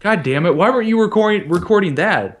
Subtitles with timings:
[0.00, 0.54] God damn it!
[0.54, 2.40] Why weren't you recording recording that?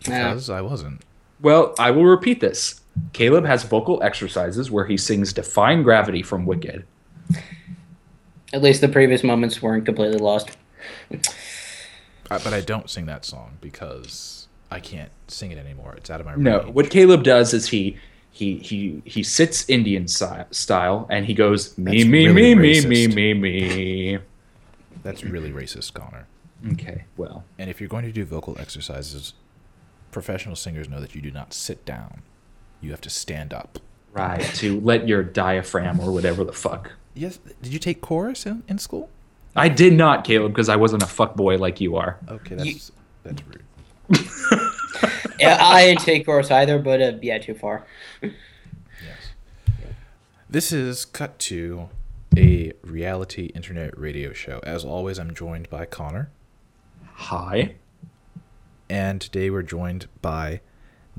[0.00, 1.02] Because I wasn't.
[1.40, 2.80] Well, I will repeat this.
[3.12, 6.84] Caleb has vocal exercises where he sings "Defying Gravity" from Wicked.
[8.52, 10.56] At least the previous moments weren't completely lost.
[11.10, 15.94] I, but I don't sing that song because I can't sing it anymore.
[15.96, 16.44] It's out of my range.
[16.44, 17.96] No, what Caleb does is he
[18.30, 22.54] he he he sits Indian si- style and he goes me That's me really me
[22.54, 23.14] me me racist.
[23.14, 24.18] me me.
[25.02, 26.26] That's really racist, Connor.
[26.72, 29.32] Okay, well, And if you're going to do vocal exercises,
[30.10, 32.22] professional singers know that you do not sit down.
[32.80, 33.78] You have to stand up.
[34.12, 36.92] right to let your diaphragm or whatever the fuck.
[37.14, 37.38] Yes.
[37.62, 39.08] Did you take chorus in, in school?
[39.54, 42.18] I did not, Caleb, because I wasn't a fuck boy like you are.
[42.28, 42.92] Okay, You- that's
[43.22, 43.64] that's rude.
[45.40, 47.86] Yeah, I didn't take course either, but uh, yeah, too far.
[48.20, 48.32] Yes.
[50.50, 51.88] This is cut to
[52.38, 54.60] a reality internet radio show.
[54.62, 56.30] As always, I'm joined by Connor,
[57.14, 57.74] Hi.
[58.88, 60.60] and today we're joined by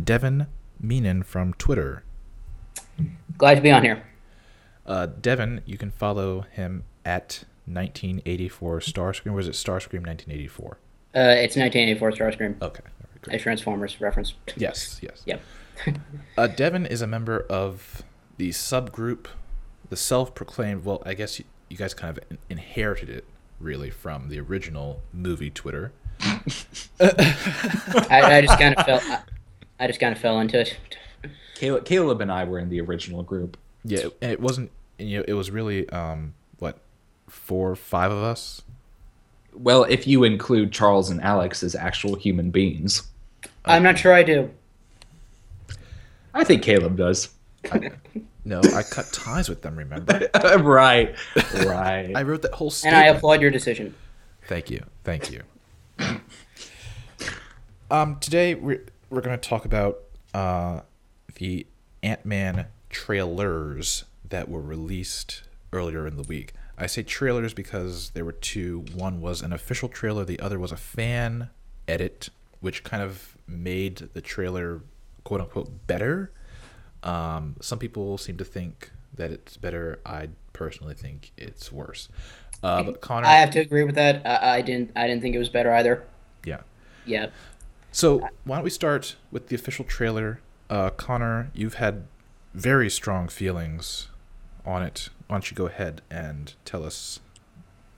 [0.01, 0.47] Devin
[0.81, 2.03] Meenan from Twitter.
[3.37, 4.03] Glad to be on here.
[4.85, 9.33] Uh, Devin, you can follow him at 1984 Starscream.
[9.33, 10.77] Was it Starscream 1984?
[11.15, 12.61] Uh, it's 1984 Starscream.
[12.61, 12.81] Okay.
[12.83, 13.35] all right.
[13.35, 14.35] A Transformers reference.
[14.55, 15.23] Yes, yes.
[15.25, 15.41] Yep.
[16.37, 18.03] Uh, Devin is a member of
[18.37, 19.27] the subgroup,
[19.89, 20.85] the self-proclaimed.
[20.85, 23.25] Well, I guess you, you guys kind of in- inherited it
[23.59, 25.91] really from the original movie Twitter.
[26.21, 26.41] I,
[28.09, 29.01] I just kind of fell.
[29.03, 29.21] I,
[29.79, 30.77] I just kind of fell into it.
[31.55, 33.57] Caleb, Caleb and I were in the original group.
[33.83, 34.71] Yeah, and it wasn't.
[34.97, 36.79] You know, it was really um, what
[37.27, 38.61] four, five of us.
[39.53, 43.03] Well, if you include Charles and Alex as actual human beings,
[43.65, 44.51] I'm not sure I do.
[46.33, 47.29] I think Caleb does.
[48.49, 49.75] No, I cut ties with them.
[49.75, 50.27] Remember,
[50.59, 51.15] right,
[51.67, 52.11] right.
[52.15, 52.95] I wrote that whole And.
[52.95, 53.93] I applaud your decision.
[54.47, 54.83] Thank you.
[55.03, 55.43] Thank you.
[57.91, 59.99] um, today we're we're going to talk about
[60.33, 60.79] uh,
[61.35, 61.67] the
[62.01, 66.53] Ant Man trailers that were released earlier in the week.
[66.75, 68.83] I say trailers because there were two.
[68.95, 70.25] One was an official trailer.
[70.25, 71.51] The other was a fan
[71.87, 72.29] edit,
[72.61, 74.81] which kind of made the trailer
[75.23, 76.31] "quote unquote" better.
[77.03, 79.99] Um, some people seem to think that it's better.
[80.05, 82.09] I personally think it's worse.
[82.61, 84.25] Uh, but Connor, I have to agree with that.
[84.25, 84.91] I, I didn't.
[84.95, 86.03] I didn't think it was better either.
[86.45, 86.61] yeah.
[87.05, 87.27] Yeah.
[87.91, 90.41] So why don't we start with the official trailer?
[90.69, 92.05] Uh, Connor, you've had
[92.53, 94.09] very strong feelings
[94.65, 95.09] on it.
[95.27, 97.19] Why don't you go ahead and tell us,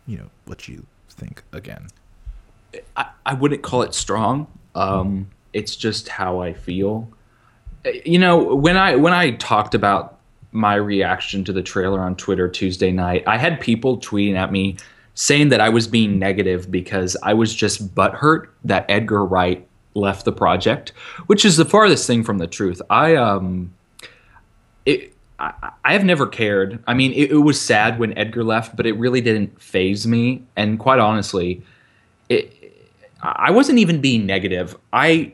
[0.07, 1.87] you know, what you think again?
[2.95, 4.47] I, I wouldn't call it strong.
[4.75, 7.09] Um, it's just how I feel.
[8.05, 10.19] You know, when I when I talked about
[10.51, 14.77] my reaction to the trailer on Twitter Tuesday night, I had people tweeting at me
[15.13, 20.25] saying that I was being negative because I was just butthurt that Edgar Wright left
[20.25, 20.93] the project,
[21.27, 22.81] which is the farthest thing from the truth.
[22.89, 23.73] I um,
[24.85, 25.13] it.
[25.39, 26.83] I, I have never cared.
[26.85, 30.43] I mean, it, it was sad when Edgar left, but it really didn't faze me.
[30.55, 31.63] And quite honestly,
[32.29, 32.53] it,
[33.23, 34.77] I wasn't even being negative.
[34.93, 35.33] I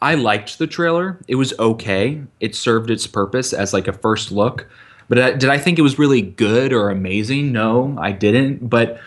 [0.00, 1.18] I liked the trailer.
[1.28, 2.22] It was okay.
[2.40, 4.66] It served its purpose as like a first look.
[5.08, 7.52] But I, did I think it was really good or amazing?
[7.52, 8.70] No, I didn't.
[8.70, 9.00] But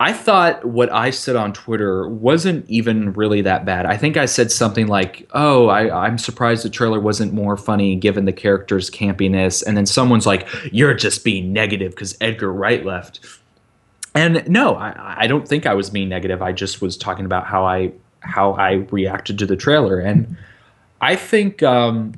[0.00, 3.84] I thought what I said on Twitter wasn't even really that bad.
[3.84, 7.96] I think I said something like, "Oh, I, I'm surprised the trailer wasn't more funny
[7.96, 12.84] given the character's campiness." And then someone's like, "You're just being negative because Edgar Wright
[12.84, 13.20] left."
[14.14, 16.40] And no, I, I don't think I was being negative.
[16.42, 20.36] I just was talking about how I how I reacted to the trailer, and
[21.00, 22.14] I think um,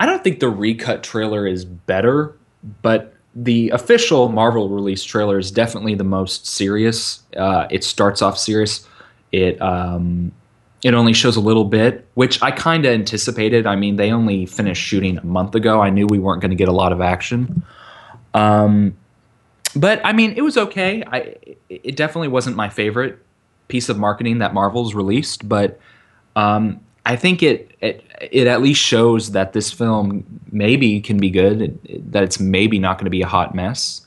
[0.00, 2.34] I don't think the recut trailer is better,
[2.82, 7.22] but the official Marvel release trailer is definitely the most serious.
[7.36, 8.86] Uh, it starts off serious.
[9.32, 10.32] It um,
[10.82, 13.66] it only shows a little bit, which I kind of anticipated.
[13.66, 15.80] I mean, they only finished shooting a month ago.
[15.80, 17.62] I knew we weren't going to get a lot of action.
[18.34, 18.96] Um,
[19.74, 21.02] but I mean, it was okay.
[21.06, 21.36] I
[21.68, 23.18] it definitely wasn't my favorite
[23.68, 25.78] piece of marketing that Marvel's released, but
[26.36, 31.30] um, I think it, it it at least shows that this film maybe can be
[31.30, 31.62] good.
[31.62, 34.06] it- it- that it's maybe not going to be a hot mess.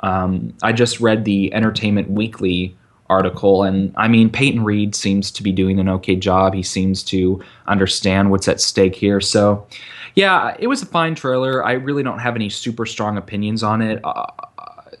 [0.00, 2.76] Um, I just read the Entertainment Weekly
[3.08, 6.52] article, and I mean, Peyton Reed seems to be doing an okay job.
[6.54, 9.20] He seems to understand what's at stake here.
[9.20, 9.66] So,
[10.14, 11.64] yeah, it was a fine trailer.
[11.64, 14.00] I really don't have any super strong opinions on it.
[14.04, 14.26] Uh,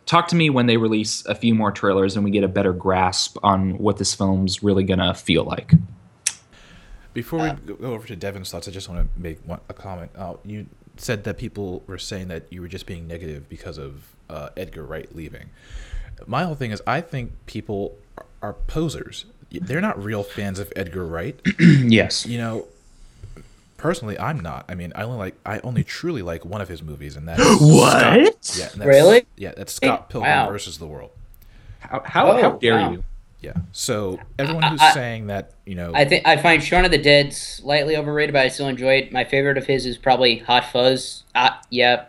[0.06, 2.72] talk to me when they release a few more trailers and we get a better
[2.72, 5.72] grasp on what this film's really gonna feel like.
[7.12, 9.74] Before we go go over to Devin's thoughts, I just want to make one, a
[9.74, 10.10] comment.
[10.16, 10.66] Uh, you
[10.96, 14.84] said that people were saying that you were just being negative because of uh, Edgar
[14.84, 15.50] Wright leaving.
[16.26, 19.26] My whole thing is, I think people are, are posers.
[19.50, 21.40] They're not real fans of Edgar Wright.
[21.58, 22.26] yes.
[22.26, 22.66] you know,
[23.76, 24.64] personally, I'm not.
[24.68, 27.40] I mean, I only like I only truly like one of his movies, and that's
[27.60, 28.44] What?
[28.44, 28.58] Scott.
[28.58, 29.26] Yeah, and that's, Really?
[29.36, 30.50] Yeah, that's Scott Pilgrim wow.
[30.50, 31.10] versus the World.
[31.80, 32.92] How how, Oh, how dare wow.
[32.92, 33.04] you?
[33.40, 33.52] Yeah.
[33.72, 36.98] So everyone who's I- saying that, you know, I think I find Shaun of the
[36.98, 39.12] Dead slightly overrated, but I still enjoy it.
[39.12, 41.22] My favorite of his is probably Hot Fuzz.
[41.34, 42.04] Ah, yeah, yeah.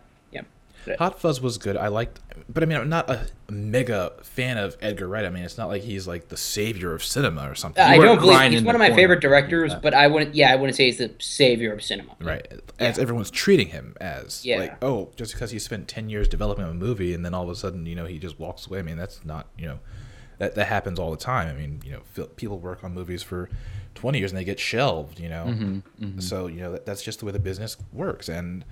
[0.99, 1.75] Hot Fuzz was good.
[1.77, 2.19] I liked,
[2.49, 5.25] but I mean, I'm not a mega fan of Edgar Wright.
[5.25, 7.83] I mean, it's not like he's like the savior of cinema or something.
[7.83, 9.01] I don't believe crying he's one of my corner.
[9.01, 10.35] favorite directors, but I wouldn't.
[10.35, 12.15] Yeah, I wouldn't say he's the savior of cinema.
[12.21, 12.47] right
[12.79, 14.59] as everyone's treating him as Yeah.
[14.59, 17.49] like oh just because he spent 10 years developing a movie and then all of
[17.49, 19.79] a sudden you know he just walks away i mean that's not you know
[20.37, 23.23] that that happens all the time i mean you know fil- people work on movies
[23.23, 23.49] for
[23.95, 27.17] 20 years and they get shelved you know Mm-hmm, so you know that, that's just
[27.17, 28.63] the way the business works and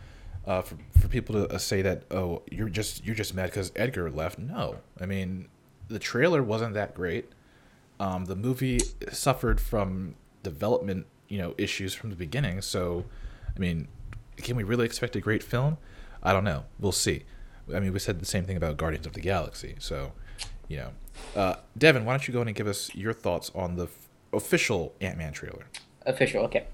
[0.47, 3.71] uh, for, for people to uh, say that oh you're just you're just mad because
[3.75, 4.37] edgar left.
[4.37, 4.77] No.
[4.99, 5.47] I mean
[5.87, 7.29] the trailer wasn't that great.
[7.99, 8.79] Um, the movie
[9.11, 12.61] suffered from development you know issues from the beginning.
[12.61, 13.05] So
[13.55, 13.87] i mean
[14.37, 15.77] can we really expect a great film?
[16.21, 16.65] I don't know.
[16.79, 17.23] We'll see.
[17.73, 19.75] I mean we said the same thing about guardians of the galaxy.
[19.79, 20.13] So
[20.67, 20.89] you know.
[21.35, 24.09] Uh, devin why don't you go in and give us your thoughts on the f-
[24.33, 25.65] official ant-man trailer?
[26.05, 26.43] Official.
[26.43, 26.65] Okay.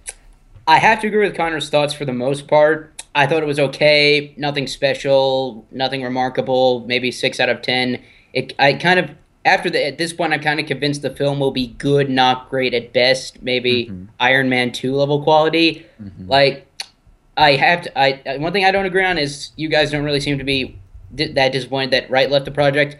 [0.67, 3.00] I have to agree with Connor's thoughts for the most part.
[3.13, 4.33] I thought it was okay.
[4.37, 5.65] Nothing special.
[5.71, 6.85] Nothing remarkable.
[6.87, 8.01] Maybe six out of ten.
[8.33, 8.53] It.
[8.57, 9.11] I kind of
[9.43, 12.49] after the at this point, I'm kind of convinced the film will be good, not
[12.49, 13.41] great at best.
[13.41, 14.05] Maybe mm-hmm.
[14.19, 15.85] Iron Man two level quality.
[16.01, 16.29] Mm-hmm.
[16.29, 16.67] Like
[17.35, 17.99] I have to.
[17.99, 20.43] I I- one thing I don't agree on is you guys don't really seem to
[20.43, 20.77] be
[21.11, 22.97] that disappointed that Wright left the project.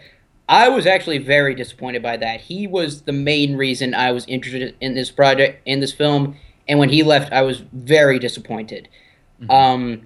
[0.48, 2.42] I was actually very disappointed by that.
[2.42, 6.36] He was the main reason I was interested in this project, in this film,
[6.68, 8.88] and when he left, I was very disappointed.
[9.50, 10.02] Um,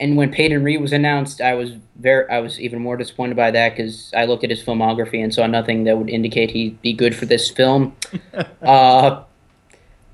[0.00, 3.50] and when Peyton Reed was announced, I was very, I was even more disappointed by
[3.50, 6.92] that because I looked at his filmography and saw nothing that would indicate he'd be
[6.92, 7.96] good for this film.
[8.62, 9.22] uh,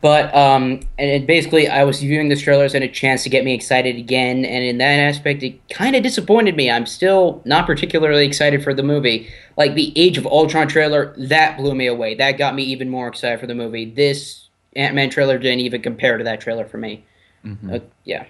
[0.01, 3.43] but um, and it basically, I was viewing this trailer as a chance to get
[3.43, 6.71] me excited again, and in that aspect, it kind of disappointed me.
[6.71, 9.31] I'm still not particularly excited for the movie.
[9.57, 12.15] Like the Age of Ultron trailer, that blew me away.
[12.17, 13.87] That got me even more excited for the movie.
[13.87, 17.05] This Ant Man trailer didn't even compare to that trailer for me.
[17.73, 18.27] Uh, yeah.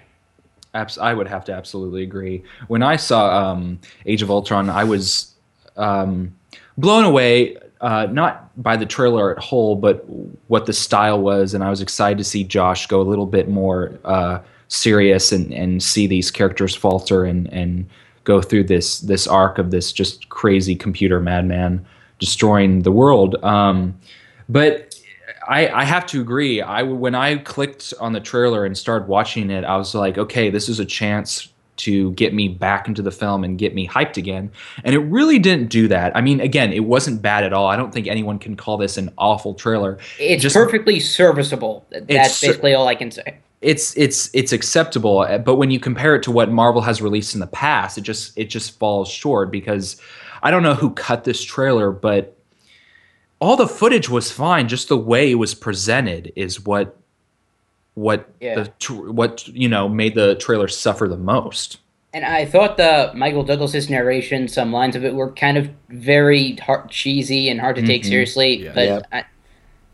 [0.75, 2.43] Abs- I would have to absolutely agree.
[2.67, 5.33] When I saw um, Age of Ultron, I was
[5.77, 6.35] um,
[6.77, 10.05] blown away, uh, not by the trailer at whole, but
[10.47, 13.47] what the style was, and I was excited to see Joss go a little bit
[13.49, 17.87] more uh, serious and, and see these characters falter and, and
[18.23, 21.85] go through this this arc of this just crazy computer madman
[22.19, 23.35] destroying the world.
[23.43, 23.97] Um,
[24.49, 24.94] but
[25.47, 26.61] I, I have to agree.
[26.61, 30.49] I when I clicked on the trailer and started watching it, I was like, okay,
[30.49, 34.17] this is a chance to get me back into the film and get me hyped
[34.17, 34.51] again.
[34.83, 36.15] And it really didn't do that.
[36.15, 37.67] I mean, again, it wasn't bad at all.
[37.67, 39.97] I don't think anyone can call this an awful trailer.
[40.19, 41.85] It's Just- perfectly serviceable.
[41.91, 43.37] That's basically all I can say.
[43.61, 47.33] It's it's it's acceptable, uh, but when you compare it to what Marvel has released
[47.33, 49.99] in the past, it just it just falls short because
[50.43, 52.34] I don't know who cut this trailer, but
[53.39, 54.67] all the footage was fine.
[54.67, 56.97] Just the way it was presented is what
[57.93, 58.55] what Yeah.
[58.55, 61.77] the tr- what you know made the trailer suffer the most.
[62.13, 66.53] And I thought the Michael Douglas's narration, some lines of it were kind of very
[66.55, 68.09] hard, cheesy and hard to take mm-hmm.
[68.09, 68.63] seriously.
[68.63, 68.71] Yeah.
[68.73, 69.07] But Yep.
[69.11, 69.23] I,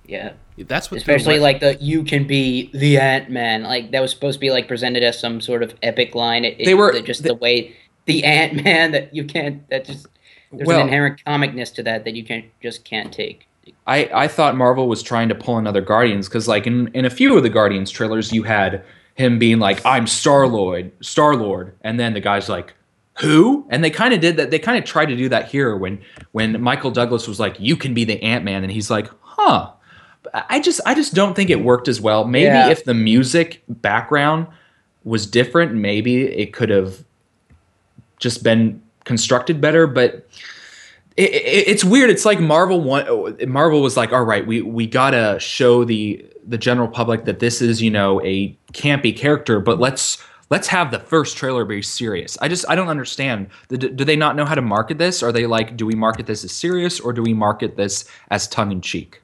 [0.08, 4.12] yeah, that's what especially like the "you can be the Ant Man," like that was
[4.12, 6.46] supposed to be like presented as some sort of epic line.
[6.46, 9.86] It, it- They were- just they- the way the Ant Man that you can't that
[9.86, 10.08] just
[10.54, 13.48] there's Well- an inherent comicness to that that you can't just can't take.
[13.86, 17.10] I, I thought Marvel was trying to pull another Guardians because like in, in a
[17.10, 18.84] few of the Guardians trailers you had
[19.16, 22.74] him being like I'm Star Lord Star Lord and then the guy's like
[23.20, 25.76] who and they kind of did that they kind of tried to do that here
[25.76, 26.00] when
[26.32, 29.72] when Michael Douglas was like you can be the Ant Man and he's like huh
[30.34, 32.70] I just I just don't think it worked as well maybe Yeah.
[32.70, 34.48] if the music background
[35.04, 37.04] was different maybe it could have
[38.20, 40.28] just been constructed better but
[41.18, 42.10] it, it, it's weird.
[42.10, 42.82] It's like Marvel.
[42.82, 47.40] One, Marvel was like, "All right, we we gotta show the the general public that
[47.40, 51.82] this is you know a campy character, but let's let's have the first trailer be
[51.82, 53.48] serious." I just I don't understand.
[53.70, 55.22] Do, they not know how to market this?
[55.22, 58.48] Are they like, do we market this as serious or do we market this as
[58.48, 59.22] tongue in cheek?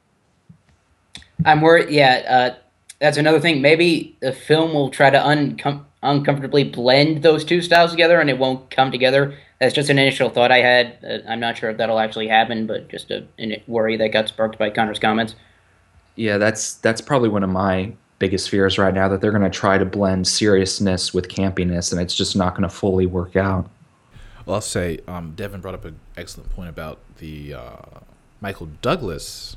[1.46, 1.90] I'm worried.
[1.90, 2.62] Yeah, uh,
[3.00, 3.62] that's another thing.
[3.62, 8.38] Maybe the film will try to uncom- uncomfortably blend those two styles together, and it
[8.38, 9.36] won't come together.
[9.60, 10.98] That's just an initial thought I had.
[11.02, 14.28] Uh, I'm not sure if that'll actually happen, but just a, a worry that got
[14.28, 15.34] sparked by Connor's comments.
[16.14, 19.50] Yeah, that's that's probably one of my biggest fears right now that they're going to
[19.50, 23.68] try to blend seriousness with campiness, and it's just not going to fully work out.
[24.44, 28.00] Well, I'll say um, Devin brought up an excellent point about the uh,
[28.40, 29.56] Michael Douglas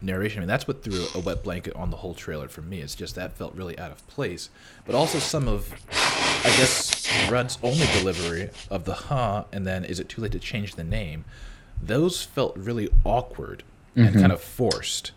[0.00, 0.38] narration.
[0.38, 2.80] I mean, that's what threw a wet blanket on the whole trailer for me.
[2.80, 4.50] It's just that felt really out of place.
[4.84, 9.98] But also some of, I guess, Rudd's only delivery of the huh and then is
[10.00, 11.24] it too late to change the name?
[11.82, 13.62] Those felt really awkward
[13.94, 15.12] and kind of forced.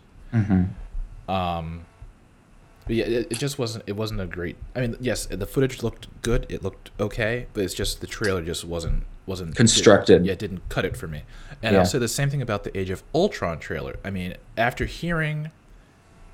[1.28, 1.84] Um,
[2.86, 3.84] but yeah, it, it just wasn't.
[3.86, 4.56] It wasn't a great.
[4.74, 6.44] I mean, yes, the footage looked good.
[6.48, 10.26] It looked okay, but it's just the trailer just wasn't wasn't Constructed.
[10.26, 11.22] yeah, it didn't cut it for me.
[11.62, 11.80] And Yeah.
[11.80, 13.96] I'll say the same thing about the Age of Ultron trailer.
[14.04, 15.50] I mean, after hearing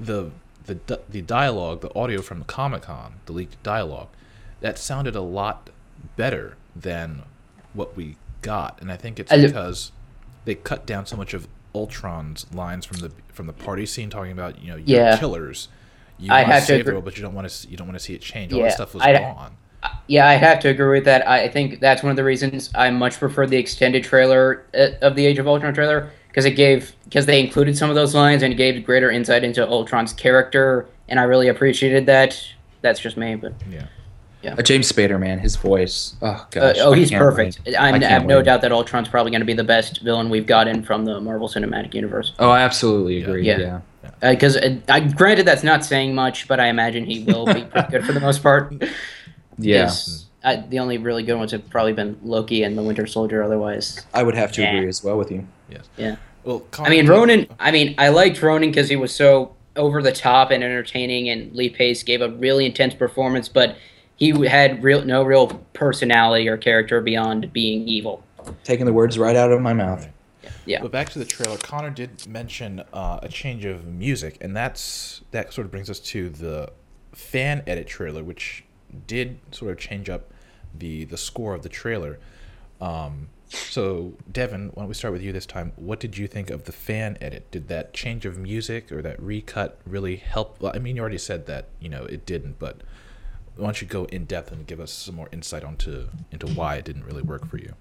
[0.00, 0.30] the
[0.64, 4.08] the the dialogue, the audio from Comic Con, the leaked dialogue,
[4.60, 5.70] that sounded a lot
[6.16, 7.22] better than
[7.72, 9.92] what we got, and I think it's because
[10.44, 14.32] they cut down so much of Ultron's lines from the from the party scene, talking
[14.32, 15.16] about you know you're Yeah.
[15.18, 15.68] killers.
[16.18, 17.68] You I want to save the world, but you don't want to.
[17.68, 18.52] You don't want to see it change.
[18.52, 19.56] All Yeah, that stuff was I- gone.
[20.06, 21.26] Yeah, I have to agree with that.
[21.28, 25.16] I think that's one of the reasons I much prefer the extended trailer uh, of
[25.16, 28.42] the Age of Ultron trailer because it gave because they included some of those lines
[28.42, 32.40] and it gave greater insight into Ultron's character, and I really appreciated that.
[32.82, 33.86] That's just me, but Yeah.
[34.42, 34.54] Yeah.
[34.56, 36.14] Uh, James Spader, man, his voice.
[36.22, 37.60] Oh uh, oh, I he's perfect.
[37.66, 38.44] I'm, I, can't have no wait.
[38.44, 41.48] doubt that Ultron's probably going to be the best villain we've gotten from the Marvel
[41.48, 42.32] Cinematic Universe.
[42.38, 43.44] Oh, I absolutely agree.
[43.44, 43.80] Yeah.
[44.22, 44.30] Yeah.
[44.30, 47.90] Because uh, I granted that's not saying much, but I imagine he will be pretty
[47.90, 48.72] good for the most part.
[49.58, 49.76] Yeah.
[49.76, 50.26] Yes.
[50.44, 53.42] I, the only really good ones have probably been Loki and the Winter Soldier.
[53.42, 54.76] Otherwise, I would have to Yeah.
[54.76, 55.46] agree as well with you.
[55.68, 55.88] Yes.
[55.96, 56.16] Yeah.
[56.44, 57.46] Well, I mean, Ronan.
[57.58, 61.52] I mean, I liked Ronan because he was so over the top and entertaining, and
[61.52, 63.76] Lee Pace gave a really intense performance, but
[64.14, 68.22] he had real no real personality or character beyond being evil.
[68.62, 70.08] Taking the words right out of my mouth.
[70.64, 70.80] Yeah.
[70.82, 75.22] But back to the trailer, Connor did mention uh, a change of music, and that's
[75.32, 76.70] that sort of brings us to the
[77.12, 78.64] fan edit trailer, which
[79.06, 80.30] did sort of change up
[80.78, 82.18] the the score of the trailer.
[82.80, 85.72] Um, so, Devin, why don't we start with you this time?
[85.76, 87.48] What did you think of the fan edit?
[87.50, 90.60] Did that change of music or that recut really help?
[90.60, 92.82] Well, I mean, you already said that you know it didn't, but
[93.56, 96.76] why don't you go in depth and give us some more insight onto into why
[96.76, 97.74] it didn't really work for you?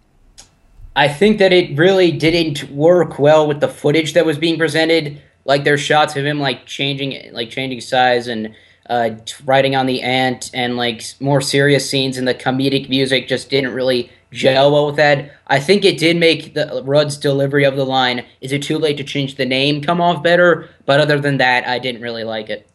[0.95, 5.22] I think that it really didn't work well with the footage that was being presented.
[5.43, 8.55] Like there's shots of him like changing like changing size and
[8.89, 9.12] uh,
[9.46, 13.74] riding on the ant and like more serious scenes and the comedic music just didn't
[13.74, 15.32] really gel well with that.
[15.48, 18.98] I think it did make the Rudd's delivery of the line "Is it too late
[18.98, 20.70] to change the name?" come off better.
[20.86, 22.68] But other than that, I didn't really like it.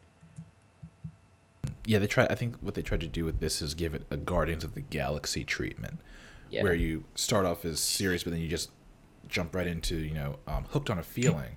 [1.85, 2.27] Yeah, they try.
[2.27, 4.75] I think what they tried to do with this is give it a Guardians of
[4.75, 5.99] the Galaxy treatment,
[6.51, 6.63] Yeah.
[6.63, 8.71] where you start off as serious, but then you just
[9.29, 11.57] jump right into you know um, hooked on a feeling,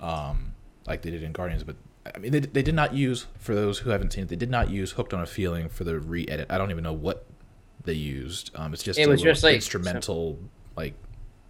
[0.00, 0.52] um,
[0.86, 1.64] like they did in Guardians.
[1.64, 1.76] But
[2.14, 4.28] I mean, they, they did not use for those who haven't seen it.
[4.28, 6.46] They did not use hooked on a feeling for the re-edit.
[6.50, 7.26] I don't even know what
[7.84, 8.50] they used.
[8.54, 10.38] Um, it's just It a was just, like, instrumental
[10.76, 10.94] like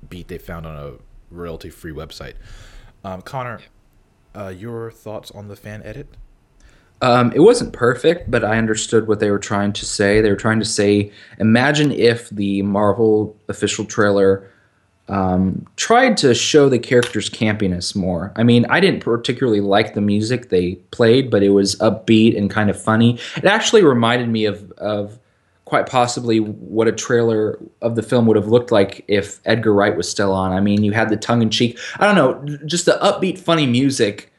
[0.09, 0.93] beat they found on a
[1.31, 2.35] royalty-free website.
[3.05, 3.61] Um, Connor,
[4.35, 6.09] uh, your thoughts on the fan edit?
[7.01, 10.21] Um, it wasn't perfect, but I understood what they were trying to say.
[10.21, 14.51] They were trying to say, imagine if the Marvel official trailer
[15.09, 18.33] um, tried to show the characters' campiness more.
[18.37, 22.51] I mean, I didn't particularly like the music they played, but it was upbeat and
[22.51, 23.19] kind of funny.
[23.37, 25.19] It actually reminded me of of
[25.65, 29.95] quite possibly what a trailer of the film would have looked like if Edgar Wright
[29.95, 30.53] was still on.
[30.53, 31.79] I mean, you had the tongue in cheek.
[31.99, 34.33] I don't know, just the upbeat, funny music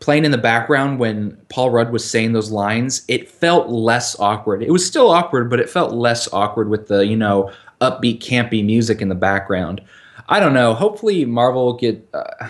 [0.00, 4.62] playing in the background when Paul Rudd was saying those lines, it felt less awkward.
[4.62, 8.64] It was still awkward, but it felt less awkward with the, you know, upbeat, campy
[8.64, 9.80] music in the background.
[10.28, 10.74] I don't know.
[10.74, 12.08] Hopefully, Marvel will get.
[12.12, 12.48] Uh,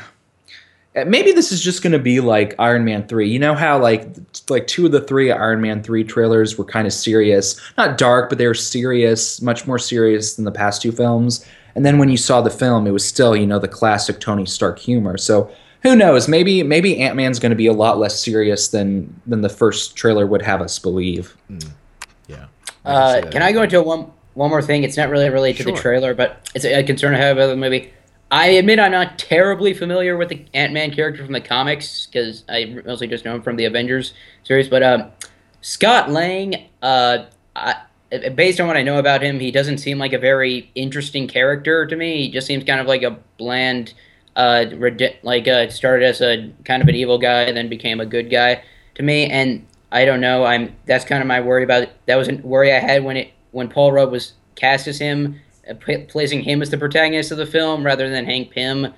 [1.06, 3.28] maybe this is just going to be like Iron Man 3.
[3.28, 4.08] You know how, like,
[4.48, 7.60] like two of the three Iron Man 3 trailers were kind of serious?
[7.76, 11.44] Not dark, but they were serious, much more serious than the past two films.
[11.74, 14.46] And then when you saw the film, it was still, you know, the classic Tony
[14.46, 15.18] Stark humor.
[15.18, 15.50] So
[15.82, 16.26] who knows?
[16.26, 19.94] Maybe maybe Ant Man's going to be a lot less serious than than the first
[19.94, 21.36] trailer would have us believe.
[22.26, 22.46] Yeah.
[22.84, 23.30] Uh, see that.
[23.30, 24.84] can I go into one one more thing?
[24.84, 27.48] It's not really related to the trailer, but it's a, a concern I have about
[27.48, 27.90] the movie.
[28.30, 32.44] I admit I'm not terribly familiar with the Ant Man character from the comics because
[32.48, 34.12] I mostly just know him from the Avengers
[34.42, 34.68] series.
[34.68, 35.10] But um,
[35.62, 37.24] Scott Lang, uh,
[37.54, 37.76] I,
[38.34, 41.86] based on what I know about him, he doesn't seem like a very interesting character
[41.86, 42.26] to me.
[42.26, 43.94] He just seems kind of like a bland,
[44.34, 44.66] uh,
[45.22, 48.30] like uh, started as a kind of an evil guy and then became a good
[48.30, 48.62] guy
[48.96, 49.30] to me.
[49.30, 50.44] And I don't know.
[50.44, 51.92] I'm that's kind of my worry about it.
[52.06, 55.40] That was a worry I had when it when Paul Rudd was cast as him,
[55.68, 58.92] uh, p- placing him as the protagonist of the film rather than Hank Pym.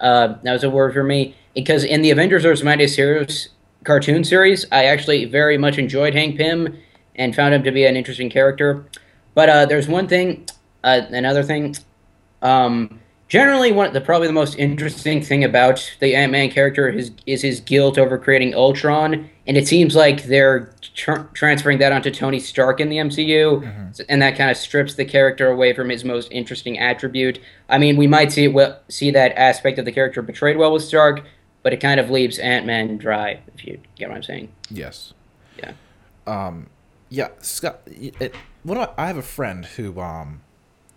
[0.00, 3.50] Uh, that was a worry for me because in the Avengers Earth Mightiest Heroes
[3.84, 6.76] cartoon series, I actually very much enjoyed Hank Pym
[7.14, 8.84] and found him to be an interesting character.
[9.34, 10.48] But uh, there's one thing
[10.82, 11.76] uh, another thing.
[12.42, 12.98] Um,
[13.28, 17.42] generally, one the probably the most interesting thing about the Ant Man character is is
[17.42, 22.40] his guilt over creating Ultron, and it seems like they're tr- transferring that onto Tony
[22.40, 24.02] Stark in the MCU, mm-hmm.
[24.08, 27.40] and that kind of strips the character away from his most interesting attribute.
[27.68, 30.82] I mean, we might see well, see that aspect of the character betrayed well with
[30.82, 31.24] Stark,
[31.62, 33.40] but it kind of leaves Ant Man dry.
[33.54, 34.52] If you get what I'm saying.
[34.70, 35.14] Yes.
[35.58, 35.72] Yeah.
[36.26, 36.68] Um,
[37.08, 37.80] yeah, Scott.
[37.86, 40.42] It, what I, I have a friend who um,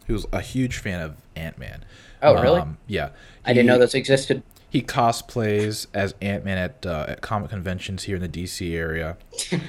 [0.08, 1.86] who's a huge fan of Ant Man.
[2.22, 2.62] Oh, really?
[2.62, 3.10] Um, yeah.
[3.10, 4.44] He, I didn't know this existed.
[4.74, 9.18] He cosplays as Ant Man at uh, at comic conventions here in the DC area,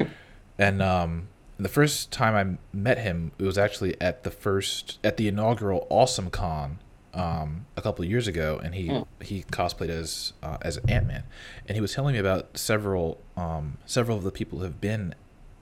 [0.58, 5.18] and um, the first time I met him, it was actually at the first at
[5.18, 6.78] the inaugural Awesome Con
[7.12, 9.06] um, a couple of years ago, and he mm.
[9.20, 11.24] he cosplayed as uh, as Ant Man,
[11.68, 15.14] and he was telling me about several um, several of the people who have been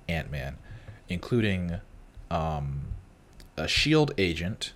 [0.09, 0.57] Ant Man,
[1.09, 1.81] including
[2.31, 2.83] um,
[3.57, 4.73] a Shield agent.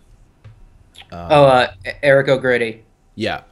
[1.13, 2.83] Um, oh, uh, Eric O'Grady.
[3.15, 3.43] Yeah,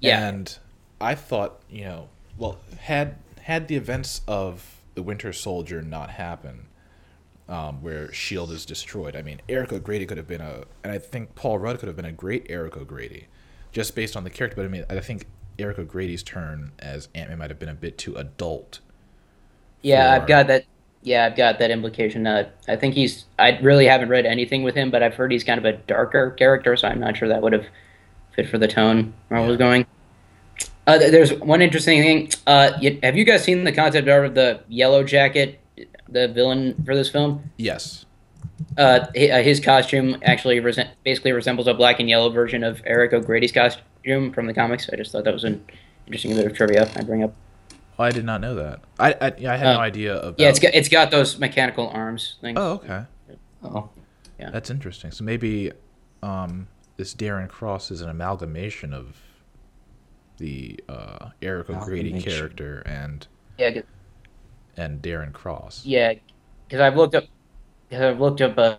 [0.00, 0.28] yeah.
[0.28, 0.58] And
[1.00, 6.66] I thought, you know, well, had had the events of the Winter Soldier not happen,
[7.48, 9.16] um, where Shield is destroyed.
[9.16, 11.96] I mean, Eric O'Grady could have been a, and I think Paul Rudd could have
[11.96, 13.28] been a great Eric O'Grady,
[13.72, 14.56] just based on the character.
[14.56, 15.26] But I mean, I think
[15.58, 18.80] Eric O'Grady's turn as Ant Man might have been a bit too adult.
[19.82, 20.22] Yeah, for...
[20.22, 20.64] I've got that.
[21.02, 22.26] Yeah, I've got that implication.
[22.26, 23.24] Uh, I think he's.
[23.38, 26.32] I really haven't read anything with him, but I've heard he's kind of a darker
[26.32, 27.66] character, so I'm not sure that would have
[28.38, 29.46] fit for the tone where yeah.
[29.46, 29.86] I was going.
[30.86, 32.30] Uh, there's one interesting thing.
[32.46, 35.60] Uh, have you guys seen the concept art of the Yellow Jacket
[36.08, 37.50] the villain for this film?
[37.56, 38.06] Yes.
[38.76, 40.60] Uh, uh, his costume actually
[41.04, 44.88] basically resembles a black and yellow version of Eric O'Grady's costume from the comics.
[44.92, 45.62] I just thought that was an
[46.06, 47.34] interesting bit of trivia I bring up.
[47.98, 48.80] Oh, I did not know that.
[48.98, 50.36] I I, I had uh, no idea of.
[50.38, 52.56] Yeah, it's got it's got those mechanical arms things.
[52.58, 53.04] Oh, okay.
[53.62, 53.90] Oh,
[54.38, 54.50] yeah.
[54.50, 55.10] That's interesting.
[55.10, 55.72] So maybe
[56.22, 56.68] um,
[56.98, 59.16] this Darren Cross is an amalgamation of
[60.36, 63.26] the uh, Eric O'Grady character and
[63.56, 63.80] yeah,
[64.76, 65.86] and Darren Cross.
[65.86, 66.14] Yeah,
[66.66, 67.24] because I've looked up,
[67.88, 68.58] because I've looked up.
[68.58, 68.76] Uh,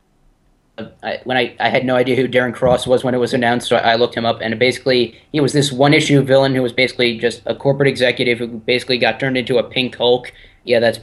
[1.03, 3.67] I, when I, I had no idea who Darren Cross was when it was announced,
[3.67, 6.61] so I, I looked him up, and basically he was this one issue villain who
[6.61, 10.31] was basically just a corporate executive who basically got turned into a pink Hulk.
[10.65, 10.99] Yeah, that's.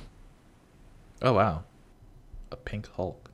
[1.23, 1.65] Oh wow,
[2.53, 3.26] a pink Hulk.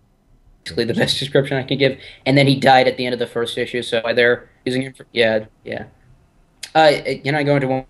[0.65, 1.99] Basically, the best description I can give.
[2.25, 3.83] And then he died at the end of the first issue.
[3.83, 4.93] So they're using him.
[4.93, 5.87] For, yeah, yeah.
[6.75, 6.93] Uh,
[7.25, 7.85] can I go into one?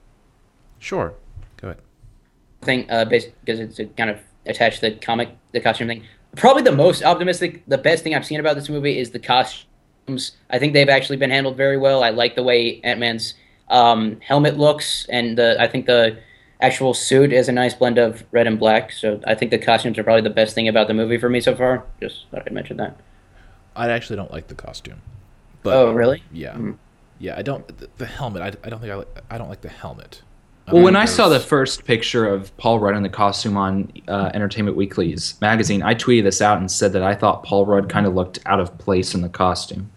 [0.78, 1.14] Sure
[1.62, 1.80] go ahead.
[2.62, 6.04] thing, uh, because it's kind of attached to the comic, the costume thing.
[6.37, 10.32] Probably the most optimistic, the best thing I've seen about this movie is the costumes.
[10.50, 12.02] I think they've actually been handled very well.
[12.02, 13.35] I like the way Ant Man's
[13.68, 16.18] um, helmet looks, and the, I think the
[16.62, 18.92] actual suit is a nice blend of red and black.
[18.92, 21.40] So I think the costumes are probably the best thing about the movie for me
[21.40, 21.85] so far.
[22.01, 22.98] Just thought I'd mention that.
[23.77, 25.03] I actually don't like the costume.
[25.62, 26.22] But, oh, really?
[26.33, 26.77] Yeah, mm.
[27.18, 27.37] yeah.
[27.37, 27.66] I don't.
[27.79, 28.42] The, the helmet.
[28.42, 28.96] I, I don't think I.
[28.96, 30.22] Like, I don't like the helmet.
[30.70, 34.31] Well, when I saw the first picture of Paul Rudd in the costume on uh,
[34.33, 38.07] Entertainment Weekly's magazine, I tweeted this out and said that I thought Paul Rudd kind
[38.07, 39.90] of looked out of place in the costume.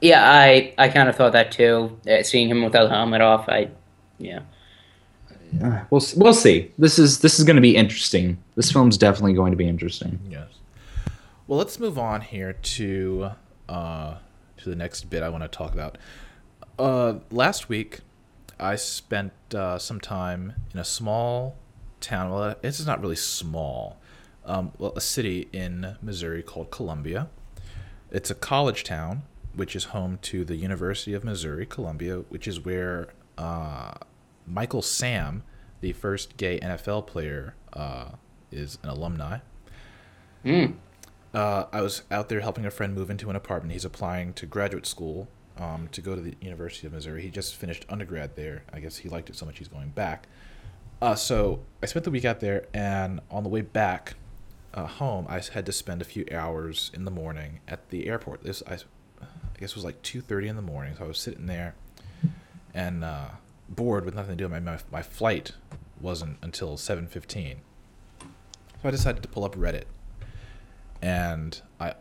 [0.00, 1.98] Yeah, I I kind of thought that too.
[2.08, 3.70] Uh, seeing him without the helmet off, I
[4.18, 4.40] yeah.
[5.52, 6.72] Yeah, we'll we'll see.
[6.78, 8.38] This is this is going to be interesting.
[8.54, 10.18] This film's definitely going to be interesting.
[10.28, 10.48] Yes.
[11.46, 13.30] Well, let's move on here to
[13.68, 14.14] uh,
[14.58, 15.98] to the next bit I want to talk about.
[16.78, 18.00] Uh, last week,
[18.58, 21.56] I spent uh, some time in a small
[22.00, 22.30] town.
[22.30, 23.98] Well, it's not really small.
[24.44, 27.28] Um, well, a city in Missouri called Columbia.
[28.10, 29.22] It's a college town,
[29.54, 33.94] which is home to the University of Missouri Columbia, which is where uh,
[34.46, 35.42] Michael Sam,
[35.80, 38.10] the first gay NFL player, uh,
[38.50, 39.38] is an alumni.
[40.44, 40.74] Mm.
[41.34, 43.72] I was out there helping a friend move into an apartment.
[43.72, 45.28] He's applying to graduate school
[45.58, 47.22] um, to go to the University of Missouri.
[47.22, 48.64] He just finished undergrad there.
[48.72, 50.26] I guess he liked it so much he's going back.
[51.00, 54.14] Uh, so I spent the week out there, and on the way back
[54.74, 58.44] uh, home, I had to spend a few hours in the morning at the airport.
[58.44, 58.74] This I,
[59.20, 60.94] I guess was like two thirty in the morning.
[60.96, 61.74] So I was sitting there,
[62.72, 63.28] and uh,
[63.74, 64.48] bored with nothing to do.
[64.48, 65.52] My, my my flight
[66.00, 67.60] wasn't until seven fifteen.
[68.20, 69.84] So I decided to pull up Reddit,
[71.00, 71.94] and I,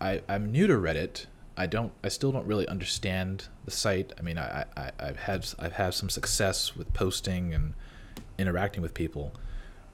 [0.00, 1.26] I I'm new to Reddit
[1.58, 1.92] I don't.
[2.04, 4.12] I still don't really understand the site.
[4.16, 7.74] I mean, I, I I've had I've had some success with posting and
[8.38, 9.32] interacting with people,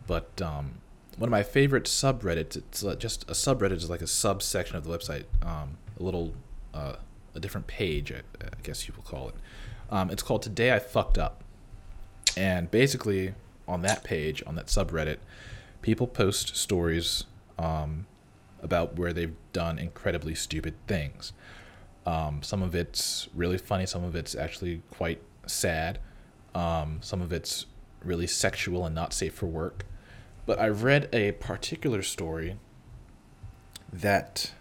[0.06, 0.74] but um,
[1.16, 2.54] one of my favorite subreddits.
[2.54, 5.24] It's uh, just a subreddit is like a subsection of the website.
[5.42, 6.34] Um, a little
[6.74, 6.96] uh,
[7.34, 9.34] a different page, I, I, guess you will call it.
[9.90, 11.44] Um, it's called Today I Fucked Up,
[12.36, 13.34] and basically
[13.66, 15.18] on that page on that subreddit,
[15.82, 17.24] people post stories
[17.58, 18.06] um,
[18.62, 21.32] about where they've done incredibly stupid things.
[22.06, 25.98] Um, some of it's really funny, some of it's actually quite sad,
[26.54, 27.66] um, some of it's
[28.02, 29.86] really sexual and not safe for work.
[30.46, 32.58] But I read a particular story
[33.92, 34.52] that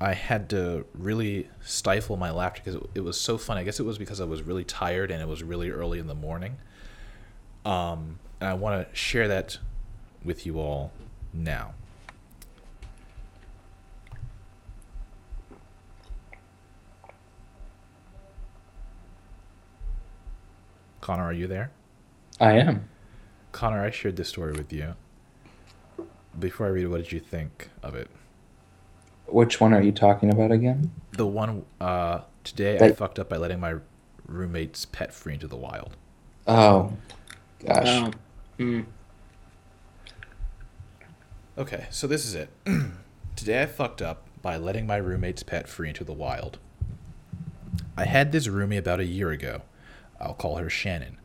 [0.00, 3.60] I had to really stifle my laughter because it, it, was so funny.
[3.60, 6.06] I guess it was because I was really tired and it was really early in
[6.06, 6.56] the morning.
[7.64, 9.58] Um, and I want to share that
[10.24, 10.92] with you all
[11.32, 11.74] now.
[21.00, 21.70] Connor, are you there?
[22.40, 22.88] I am.
[23.52, 24.94] Connor, I shared this story with you.
[26.38, 28.08] Before I read it, what did you think of it?
[29.26, 30.90] Which one are you talking about again?
[31.12, 33.76] The one uh, today I fucked up by letting my
[34.26, 35.96] roommate's pet free into the wild.
[36.46, 36.92] Oh,
[37.64, 37.86] gosh.
[37.86, 38.10] Oh.
[38.58, 38.86] Mm.
[41.56, 42.50] Okay, so this is it.
[43.36, 46.58] today I fucked up by letting my roommate's pet free into the wild.
[47.96, 49.62] I had this roomie about a year ago.
[50.20, 51.18] I'll call her Shannon.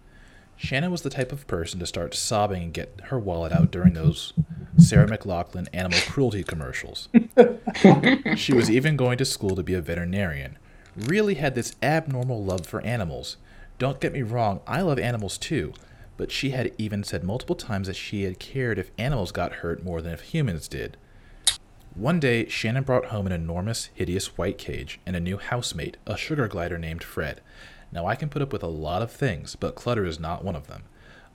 [0.55, 3.93] Shannon was the type of person to start sobbing and get her wallet out during
[3.93, 4.33] those
[4.77, 7.09] Sarah McLachlan animal cruelty commercials.
[8.35, 10.57] She was even going to school to be a veterinarian.
[10.95, 13.37] Really had this abnormal love for animals.
[13.77, 15.73] Don't get me wrong, I love animals too,
[16.17, 19.83] but she had even said multiple times that she had cared if animals got hurt
[19.83, 20.97] more than if humans did.
[21.95, 26.17] One day, Shannon brought home an enormous, hideous white cage and a new housemate, a
[26.17, 27.41] sugar glider named Fred.
[27.91, 30.55] Now, I can put up with a lot of things, but clutter is not one
[30.55, 30.83] of them.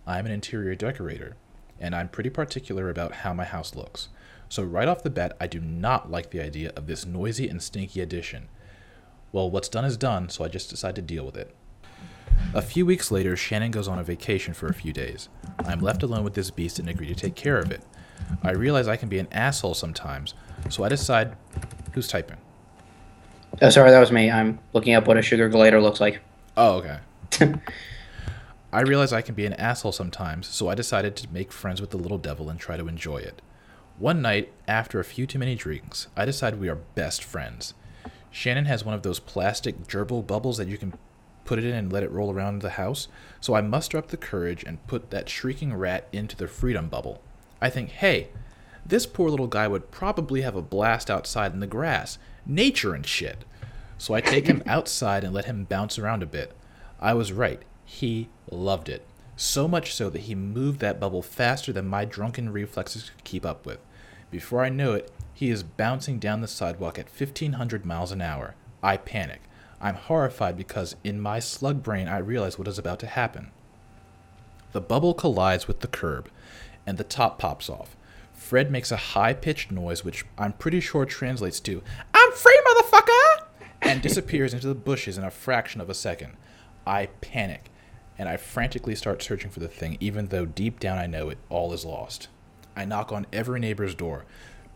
[0.07, 1.37] I'm an interior decorator,
[1.81, 4.09] and I'm pretty particular about how my house looks.
[4.49, 7.63] So, right off the bat, I do not like the idea of this noisy and
[7.63, 8.49] stinky addition.
[9.33, 11.55] Well, what's done is done, so I just decide to deal with it.
[12.55, 15.29] A few weeks later, Shannon goes on a vacation for a few days.
[15.65, 17.83] I'm left alone with this beast and agree to take care of it.
[18.43, 20.35] I realize I can be an asshole sometimes,
[20.69, 21.37] so I decide
[21.93, 22.37] who's typing.
[23.61, 24.31] Oh, sorry, that was me.
[24.31, 26.21] I'm looking up what a sugar glider looks like.
[26.57, 26.99] Oh, okay.
[28.73, 31.91] I realize I can be an asshole sometimes, so I decided to make friends with
[31.91, 33.41] the little devil and try to enjoy it.
[33.99, 37.75] One night, after a few too many drinks, I decide we are best friends.
[38.31, 40.95] Shannon has one of those plastic gerbil bubbles that you can
[41.45, 43.07] put it in and let it roll around the house,
[43.41, 47.23] so I muster up the courage and put that shrieking rat into the freedom bubble.
[47.61, 48.31] I think, hey,
[48.85, 53.07] this poor little guy would probably have a blast outside in the grass, nature and
[53.07, 53.45] shit.
[53.97, 56.53] So I take him outside and let him bounce around a bit.
[56.99, 57.63] I was right.
[57.85, 59.07] He loved it.
[59.37, 63.45] So much so that he moved that bubble faster than my drunken reflexes could keep
[63.45, 63.79] up with.
[64.31, 68.55] Before I know it, he is bouncing down the sidewalk at 1500 miles an hour.
[68.83, 69.43] I panic.
[69.81, 73.51] I'm horrified because in my slug brain I realize what is about to happen.
[74.73, 76.31] The bubble collides with the curb,
[76.87, 77.97] and the top pops off.
[78.33, 83.47] Fred makes a high pitched noise, which I'm pretty sure translates to, I'm free, motherfucker!
[83.83, 86.33] and disappears into the bushes in a fraction of a second.
[86.87, 87.71] I panic,
[88.19, 91.39] and I frantically start searching for the thing, even though deep down I know it
[91.49, 92.29] all is lost.
[92.77, 94.25] I knock on every neighbor's door,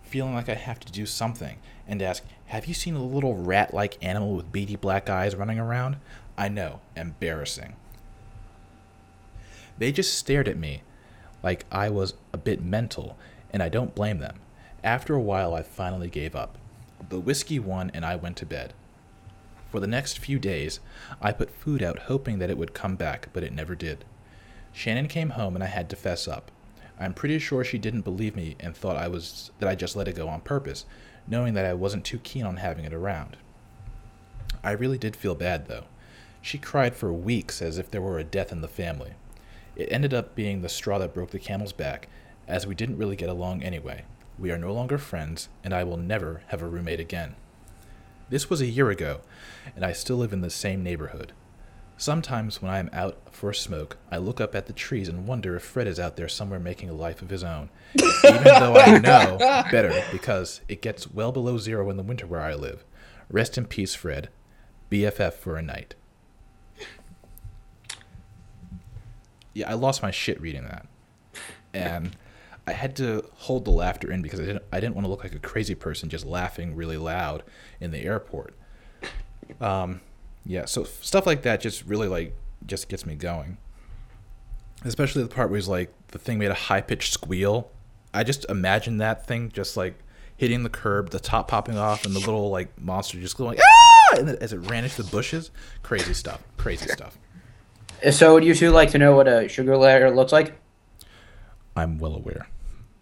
[0.02, 3.74] feeling like I have to do something, and ask, Have you seen a little rat
[3.74, 5.96] like animal with beady black eyes running around?
[6.36, 7.76] I know, embarrassing.
[9.78, 10.82] They just stared at me
[11.42, 13.16] like I was a bit mental,
[13.52, 14.38] and I don't blame them.
[14.82, 16.58] After a while, I finally gave up.
[17.08, 18.74] The whiskey won, and I went to bed.
[19.70, 20.80] For the next few days,
[21.20, 24.04] I put food out hoping that it would come back, but it never did.
[24.72, 26.50] Shannon came home and I had to fess up.
[26.98, 30.08] I'm pretty sure she didn't believe me and thought I was that I just let
[30.08, 30.86] it go on purpose,
[31.26, 33.36] knowing that I wasn't too keen on having it around.
[34.64, 35.84] I really did feel bad though.
[36.40, 39.12] She cried for weeks as if there were a death in the family.
[39.76, 42.08] It ended up being the straw that broke the camel's back,
[42.46, 44.04] as we didn't really get along anyway.
[44.38, 47.36] We are no longer friends, and I will never have a roommate again.
[48.30, 49.20] This was a year ago,
[49.74, 51.32] and I still live in the same neighborhood.
[51.96, 55.26] Sometimes when I am out for a smoke, I look up at the trees and
[55.26, 57.70] wonder if Fred is out there somewhere making a life of his own.
[57.96, 59.38] Even though I know
[59.70, 62.84] better because it gets well below zero in the winter where I live.
[63.30, 64.28] Rest in peace, Fred.
[64.90, 65.94] BFF for a night.
[69.54, 70.86] Yeah, I lost my shit reading that.
[71.74, 72.16] And
[72.68, 75.24] I had to hold the laughter in because I didn't I didn't want to look
[75.24, 77.42] like a crazy person just laughing really loud
[77.80, 78.54] in the airport.
[79.58, 80.02] Um,
[80.44, 83.56] yeah, so stuff like that just really like just gets me going.
[84.84, 87.70] Especially the part where he's like the thing made a high pitched squeal.
[88.12, 89.98] I just imagine that thing just like
[90.36, 94.16] hitting the curb, the top popping off, and the little like monster just going ah!
[94.18, 95.50] And as it ran into the bushes,
[95.82, 97.16] crazy stuff, crazy stuff.
[98.10, 100.60] So, would you two like to know what a sugar glider looks like?
[101.74, 102.46] I'm well aware.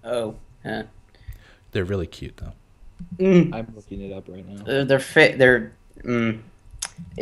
[0.07, 0.85] Oh, huh.
[1.73, 2.53] They're really cute though.
[3.19, 3.55] Mm.
[3.55, 4.63] I'm looking it up right now.
[4.65, 5.39] They're they're fit.
[5.39, 5.73] They're.
[6.03, 6.41] Mm,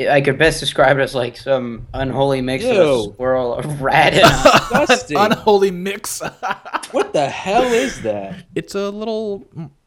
[0.08, 4.12] I could best describe it as like some unholy mix of a squirrel, a rat,
[4.14, 5.16] and a, Disgusting.
[5.16, 6.20] Unholy mix.
[6.92, 8.44] what the hell is that?
[8.54, 9.44] it's a little.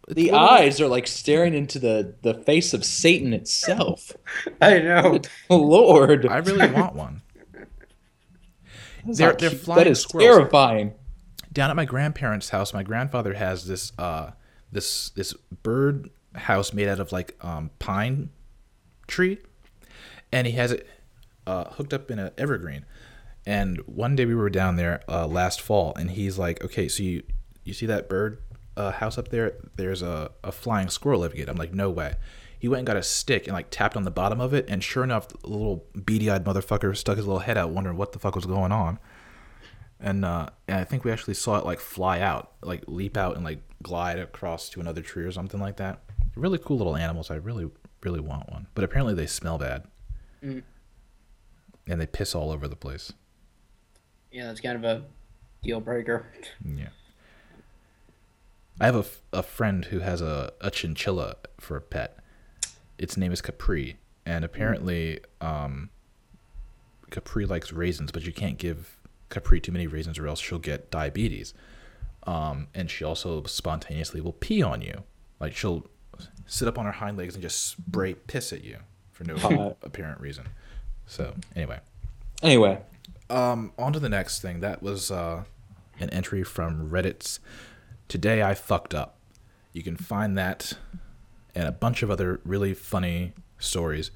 [0.07, 4.12] it's The a little- eyes are like staring into the the face of Satan itself.
[4.62, 5.21] I know.
[5.49, 7.21] Lord, I really want one.
[9.05, 10.38] That's they're- not they're flying That is squirrels.
[10.38, 10.93] terrifying.
[11.58, 14.30] Down at my grandparents' house, my grandfather has this uh
[14.72, 18.30] this this bird house made out of like um pine
[19.08, 19.39] tree,
[20.32, 20.88] and he has it
[21.48, 22.86] uh, hooked up in an evergreen.
[23.43, 27.02] And one day we were down there uh, last fall, and he's like, "Okay, so
[27.02, 27.24] you
[27.63, 28.39] you see that bird
[28.76, 29.54] uh, house up there?
[29.78, 32.17] There's a, a flying squirrel living in it." I'm like, "No way."
[32.60, 34.84] He went and got a stick and like tapped on the bottom of it, and
[34.84, 38.36] sure enough, the little beady-eyed motherfucker stuck his little head out, wondering what the fuck
[38.36, 39.00] was going on
[39.99, 43.36] and uh, and I think we actually saw it like fly out, like leap out
[43.36, 46.01] and like glide across to another tree or something like that.
[46.36, 47.31] Really cool little animals.
[47.31, 47.69] I really
[48.03, 49.83] really want one, but apparently they smell bad,
[50.43, 50.62] Mm.
[51.88, 53.12] and they piss all over the place.
[54.31, 55.03] Yeah, that's kind of a
[55.63, 56.25] deal breaker.
[56.63, 56.89] Yeah.
[58.79, 62.17] I have a, f- a friend who has a, a chinchilla for a pet.
[62.99, 65.89] Its name is Capri, and apparently, um,
[67.10, 68.96] Capri likes raisins, but you can't give
[69.30, 71.54] Capri too many raisins, or else she'll get diabetes.
[72.24, 75.04] Um, and she also spontaneously will pee on you,
[75.40, 75.88] like she'll
[76.46, 78.78] sit up on her hind legs and just spray piss at you
[79.12, 80.48] for no apparent reason.
[81.06, 81.80] So anyway,
[82.44, 82.80] Anyway,
[83.30, 84.60] um, on to the next thing.
[84.60, 85.44] That was uh,
[86.00, 87.40] an entry from Reddit's
[88.08, 89.18] Today I Fucked Up.
[89.74, 90.74] You can find that
[91.56, 94.12] and a bunch of other really funny stories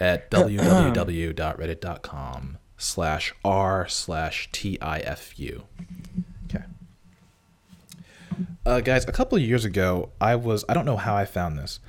[0.00, 5.62] at www.reddit.com slash r slash tifu.
[6.46, 6.64] Okay.
[8.66, 11.58] Uh, guys, a couple of years ago, I was, I don't know how I found
[11.58, 11.80] this.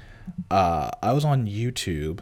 [0.50, 2.22] Uh, I was on YouTube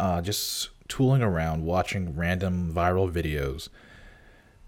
[0.00, 3.68] uh, just tooling around watching random viral videos.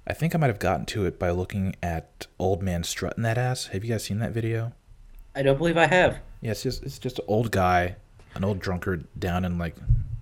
[0.07, 3.39] I think I might have gotten to it by looking at Old Man Strutting That
[3.39, 3.67] Ass.
[3.67, 4.73] Have you guys seen that video?
[5.35, 6.19] I don't believe I have.
[6.41, 7.97] Yeah, it's just it's just an old guy,
[8.35, 9.77] an old drunkard down in like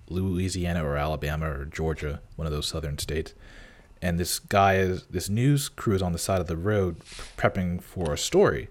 [0.09, 3.33] Louisiana or Alabama or Georgia, one of those southern states.
[4.01, 6.99] And this guy is this news crew is on the side of the road
[7.37, 8.69] prepping for a story.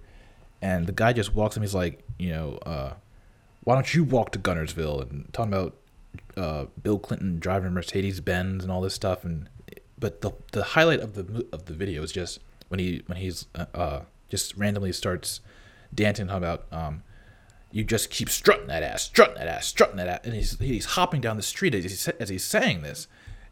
[0.61, 2.94] And the guy just walks him, he's like, you know, uh,
[3.64, 5.77] why don't you walk to Guntersville and talking about
[6.37, 9.48] uh, Bill Clinton driving Mercedes Benz and all this stuff and
[9.98, 13.46] but the the highlight of the of the video is just when he when he's
[13.55, 15.40] uh, uh just randomly starts
[15.94, 17.03] dancing about um
[17.71, 20.85] you just keep strutting that ass, strutting that ass, strutting that ass, and he's he's
[20.87, 23.09] hopping down the street as he's as he's saying this,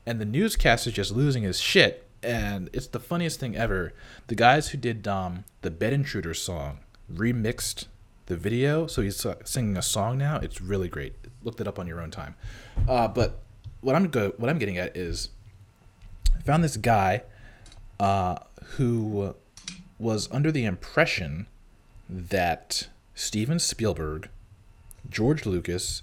[0.06, 3.92] and the newscaster's just losing his shit, and it's the funniest thing ever.
[4.28, 6.80] The guys who did um the Bed Intruder song
[7.12, 7.86] remixed
[8.26, 10.36] the video, so he's uh, singing a song now.
[10.36, 11.14] It's really great.
[11.42, 12.34] Look it up on your own time.
[12.88, 13.40] Uh, but
[13.80, 15.28] what I'm go what I'm getting at is,
[16.34, 17.22] I found this guy,
[18.00, 18.36] uh,
[18.76, 19.34] who
[19.98, 21.46] was under the impression
[22.08, 24.28] that Steven Spielberg,
[25.08, 26.02] George Lucas,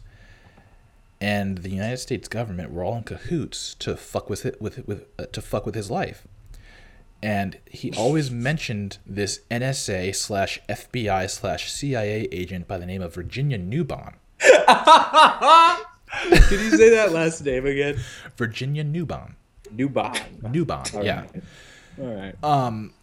[1.22, 5.06] and the United States government were all in cahoots to fuck with it with with
[5.18, 6.28] uh, to fuck with his life.
[7.22, 13.14] And he always mentioned this NSA slash FBI slash CIA agent by the name of
[13.14, 14.16] Virginia Newbon.
[14.40, 14.58] Can
[16.60, 17.98] you say that last name again?
[18.36, 19.36] Virginia Newbon.
[19.74, 20.20] Newbon.
[20.42, 21.06] Newbon.
[21.06, 21.24] yeah.
[22.02, 22.36] All right.
[22.44, 22.94] Um,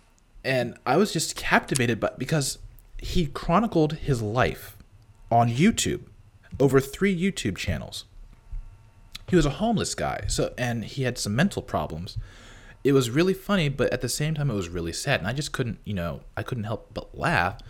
[0.45, 2.59] and I was just captivated by because
[3.03, 4.77] he chronicled his life
[5.31, 6.03] on YouTube
[6.59, 8.05] over three YouTube channels.
[9.29, 12.19] He was a homeless guy, so and he had some mental problems.
[12.83, 15.33] It was really funny, but at the same time, it was really sad, and I
[15.33, 17.61] just couldn't, you know, I couldn't help but laugh.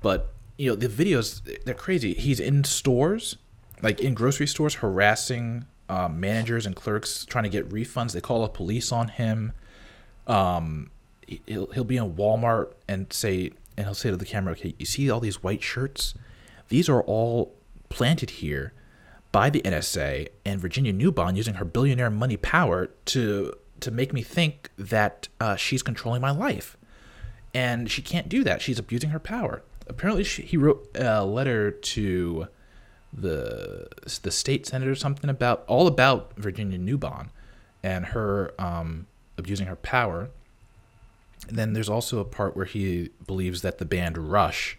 [0.00, 2.14] But you know, the videos they're crazy.
[2.14, 3.36] He's in stores,
[3.82, 8.12] like in grocery stores, harassing um, managers and clerks, trying to get refunds.
[8.12, 9.52] They call the police on him
[10.28, 10.88] um
[11.26, 14.74] he- he'll he'll be in Walmart and say and he'll say to the camera, "Okay,
[14.78, 16.14] you see all these white shirts?
[16.68, 17.54] These are all
[17.88, 18.72] planted here
[19.32, 24.22] by the NSA and Virginia Newbon using her billionaire money power to to make me
[24.22, 26.76] think that uh, she's controlling my life,
[27.52, 28.62] and she can't do that.
[28.62, 29.62] She's abusing her power.
[29.88, 32.46] Apparently, she, he wrote a letter to
[33.12, 33.88] the
[34.22, 37.28] the state senate or something about all about Virginia Newbon
[37.82, 39.06] and her um,
[39.36, 40.30] abusing her power.
[41.48, 44.78] And then there's also a part where he believes that the band Rush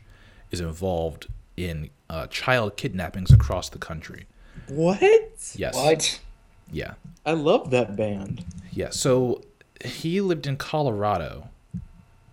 [0.52, 4.26] is involved in uh, child kidnappings across the country.
[4.68, 5.02] What?
[5.56, 5.76] Yes.
[5.76, 6.20] What?
[6.72, 6.94] Yeah.
[7.26, 8.46] I love that band.
[8.72, 8.90] Yeah.
[8.90, 9.42] So
[9.84, 11.50] he lived in Colorado.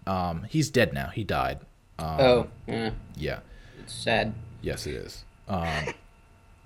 [0.06, 1.08] Um, he's dead now.
[1.08, 1.60] He died.
[1.98, 2.90] Um, Oh, yeah.
[3.16, 3.40] Yeah.
[3.86, 4.34] sad.
[4.62, 5.24] Yes, it is.
[5.48, 5.66] Um,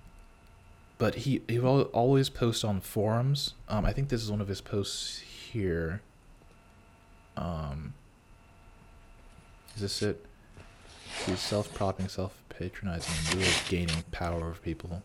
[0.98, 3.54] but he he will always posts on forums.
[3.68, 6.02] Um, I think this is one of his posts here.
[7.36, 7.94] Um,
[9.74, 10.24] is this it?
[11.26, 15.02] He's self-propping, self-patronizing, of gaining power over people.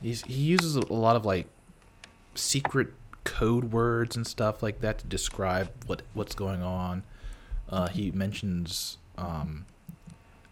[0.00, 1.46] He's, he uses a lot of like
[2.34, 2.92] secret
[3.24, 7.02] code words and stuff like that to describe what what's going on.
[7.68, 9.64] Uh, he mentions um,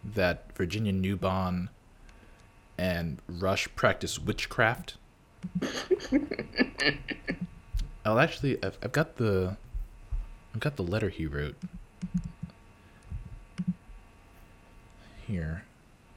[0.05, 1.69] that Virginia Newbon
[2.79, 4.97] and Rush practice witchcraft.
[8.05, 9.57] oh, actually, I've, I've got the
[10.55, 11.57] I've got the letter he wrote.
[15.27, 15.65] Here,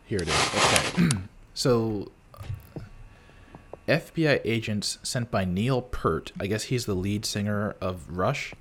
[0.06, 0.50] here it is.
[0.56, 1.18] Okay,
[1.54, 2.82] so uh,
[3.88, 6.32] FBI agents sent by Neil Peart.
[6.40, 8.54] I guess he's the lead singer of Rush,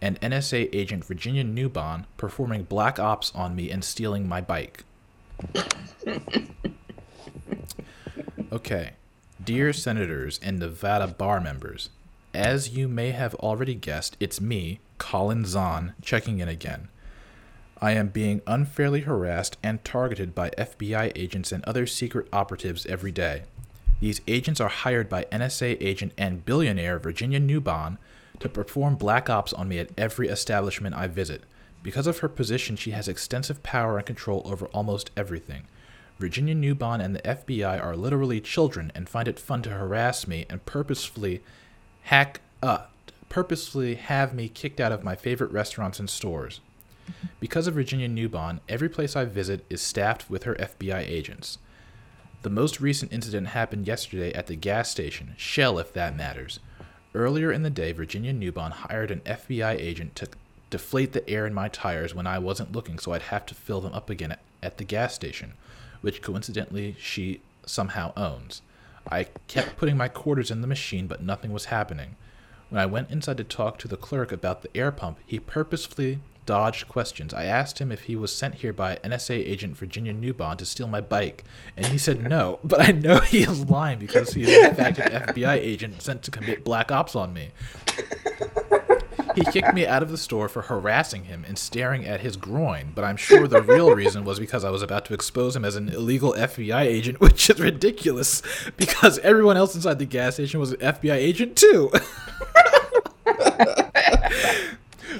[0.00, 4.84] and NSA agent Virginia Newbon performing black ops on me and stealing my bike.
[8.52, 8.92] okay.
[9.42, 11.90] Dear senators and Nevada bar members,
[12.34, 16.88] as you may have already guessed, it's me, Colin Zahn, checking in again.
[17.80, 23.12] I am being unfairly harassed and targeted by FBI agents and other secret operatives every
[23.12, 23.44] day.
[24.00, 27.98] These agents are hired by NSA agent and billionaire Virginia Newbon
[28.40, 31.44] to perform black ops on me at every establishment I visit.
[31.82, 35.64] Because of her position, she has extensive power and control over almost everything.
[36.18, 40.46] Virginia Newbon and the FBI are literally children and find it fun to harass me
[40.50, 41.42] and purposefully
[42.08, 42.78] hack uh,
[43.28, 46.60] purposefully have me kicked out of my favorite restaurants and stores.
[47.38, 51.58] Because of Virginia Newbon, every place I visit is staffed with her FBI agents.
[52.40, 56.60] The most recent incident happened yesterday at the gas station, Shell if that matters.
[57.14, 60.28] Earlier in the day, Virginia Newbon hired an FBI agent to
[60.70, 63.82] deflate the air in my tires when I wasn't looking so I'd have to fill
[63.82, 65.52] them up again at the gas station,
[66.00, 68.62] which coincidentally she somehow owns.
[69.08, 72.16] I kept putting my quarters in the machine, but nothing was happening.
[72.68, 76.20] When I went inside to talk to the clerk about the air pump, he purposefully
[76.48, 77.34] dodged questions.
[77.34, 80.88] I asked him if he was sent here by NSA agent Virginia Newbon to steal
[80.88, 81.44] my bike,
[81.76, 82.58] and he said no.
[82.64, 86.22] But I know he is lying because he is in fact an FBI agent sent
[86.22, 87.50] to commit black ops on me.
[89.38, 92.92] He kicked me out of the store for harassing him and staring at his groin,
[92.94, 95.76] but I'm sure the real reason was because I was about to expose him as
[95.76, 98.42] an illegal FBI agent, which is ridiculous
[98.76, 101.92] because everyone else inside the gas station was an FBI agent too.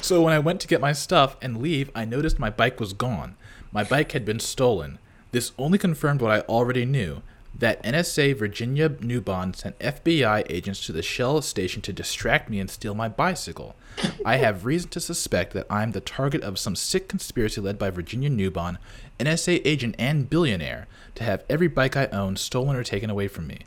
[0.02, 2.92] So when I went to get my stuff and leave, I noticed my bike was
[2.92, 3.36] gone.
[3.72, 4.98] My bike had been stolen.
[5.32, 7.22] This only confirmed what I already knew
[7.58, 12.70] that NSA Virginia Newbon sent FBI agents to the Shell station to distract me and
[12.70, 13.74] steal my bicycle.
[14.24, 17.78] I have reason to suspect that I am the target of some sick conspiracy led
[17.78, 18.78] by Virginia Newbon,
[19.18, 23.48] NSA agent and billionaire, to have every bike I own stolen or taken away from
[23.48, 23.58] me.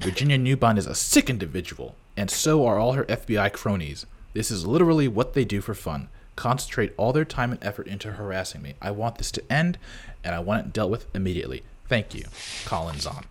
[0.00, 4.06] Virginia Newbon is a sick individual, and so are all her FBI cronies.
[4.34, 6.08] This is literally what they do for fun.
[6.34, 8.74] Concentrate all their time and effort into harassing me.
[8.82, 9.78] I want this to end,
[10.24, 11.62] and I want it dealt with immediately.
[11.88, 12.24] Thank you.
[12.66, 13.24] Colin Zahn.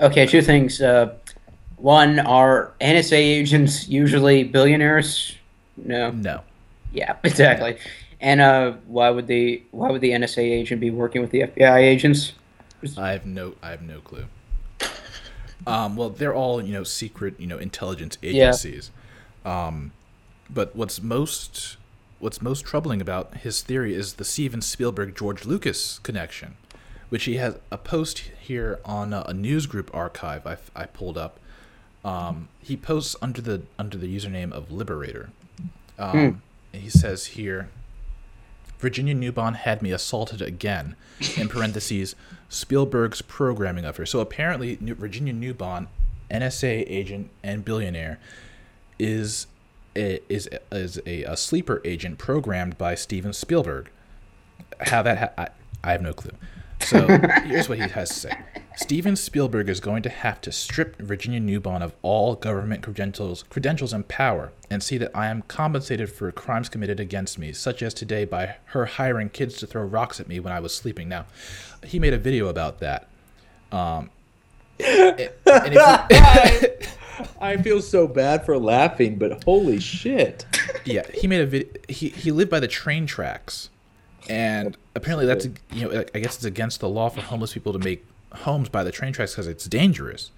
[0.00, 0.80] Okay, two things.
[0.80, 1.14] Uh,
[1.76, 5.36] one, are NSA agents usually billionaires?
[5.76, 6.10] No.
[6.10, 6.42] No.
[6.92, 7.78] Yeah, exactly.
[8.20, 11.78] And uh, why would the why would the NSA agent be working with the FBI
[11.78, 12.32] agents?
[12.96, 14.26] I have no I have no clue.
[15.66, 18.90] Um, well, they're all you know secret you know intelligence agencies.
[19.44, 19.92] Um,
[20.50, 21.76] but what's most
[22.18, 26.56] what's most troubling about his theory is the Steven Spielberg George Lucas connection,
[27.08, 31.16] which he has a post here on a, a news group archive I, I pulled
[31.18, 31.38] up.
[32.04, 35.30] Um, he posts under the under the username of Liberator.
[35.98, 36.42] Um,
[36.72, 37.70] and he says here,
[38.78, 40.94] Virginia Newbon had me assaulted again.
[41.36, 42.14] In parentheses,
[42.48, 44.06] Spielberg's programming of her.
[44.06, 45.88] So apparently, New- Virginia Newbon,
[46.30, 48.20] NSA agent and billionaire,
[48.98, 49.48] is
[49.96, 53.90] a, is is a, a sleeper agent programmed by Steven Spielberg.
[54.82, 55.48] How that ha- I,
[55.82, 56.32] I have no clue.
[56.80, 57.06] So
[57.44, 58.38] here's what he has to say.
[58.76, 63.92] Steven Spielberg is going to have to strip Virginia Newbon of all government credentials, credentials
[63.92, 67.92] and power, and see that I am compensated for crimes committed against me, such as
[67.92, 71.08] today by her hiring kids to throw rocks at me when I was sleeping.
[71.08, 71.26] Now,
[71.84, 73.08] he made a video about that.
[73.72, 74.10] Um,
[74.78, 75.30] and
[75.74, 75.80] you-
[77.40, 80.46] I feel so bad for laughing, but holy shit.
[80.84, 81.68] yeah, he made a video.
[81.88, 83.70] He he lived by the train tracks,
[84.28, 87.78] and apparently that's you know I guess it's against the law for homeless people to
[87.78, 90.30] make homes by the train tracks because it's dangerous.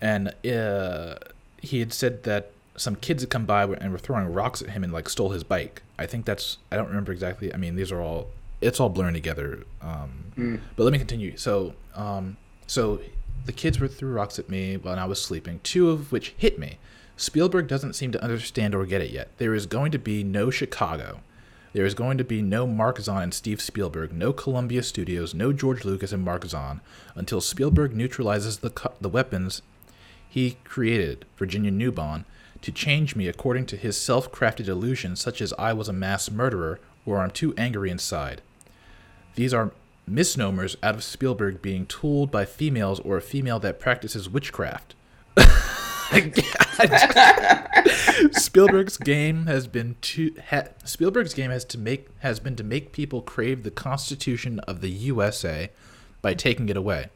[0.00, 1.16] And uh,
[1.60, 4.84] he had said that some kids had come by and were throwing rocks at him
[4.84, 5.82] and like stole his bike.
[5.98, 7.52] I think that's I don't remember exactly.
[7.52, 8.28] I mean, these are all
[8.60, 9.64] it's all blurring together.
[9.82, 11.36] Um, But let me continue.
[11.36, 13.00] So, um, so
[13.46, 16.58] the kids were threw rocks at me when I was sleeping, two of which hit
[16.58, 16.78] me.
[17.16, 19.28] Spielberg doesn't seem to understand or get it yet.
[19.38, 21.20] There is going to be no Chicago.
[21.72, 25.52] There is going to be no Mark Zahn and Steve Spielberg, no Columbia Studios, no
[25.52, 26.80] George Lucas and Mark Zahn,
[27.14, 29.62] until Spielberg neutralizes the co- the weapons
[30.28, 32.24] he created, Virginia Newbon,
[32.62, 36.80] to change me according to his self-crafted illusions, such as I was a mass murderer
[37.06, 38.42] or I'm too angry inside.
[39.34, 39.72] These are
[40.06, 44.94] misnomers out of Spielberg being tooled by females or a female that practices witchcraft.
[48.32, 52.92] Spielberg's game has been to ha, Spielberg's game has to make has been to make
[52.92, 55.70] people crave the Constitution of the USA
[56.22, 57.08] by taking it away.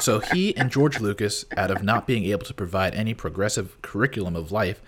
[0.00, 4.34] So he and George Lucas, out of not being able to provide any progressive curriculum
[4.34, 4.80] of life,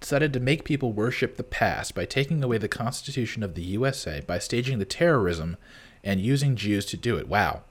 [0.00, 4.20] decided to make people worship the past by taking away the Constitution of the USA
[4.20, 5.56] by staging the terrorism
[6.04, 7.28] and using Jews to do it.
[7.28, 7.62] Wow.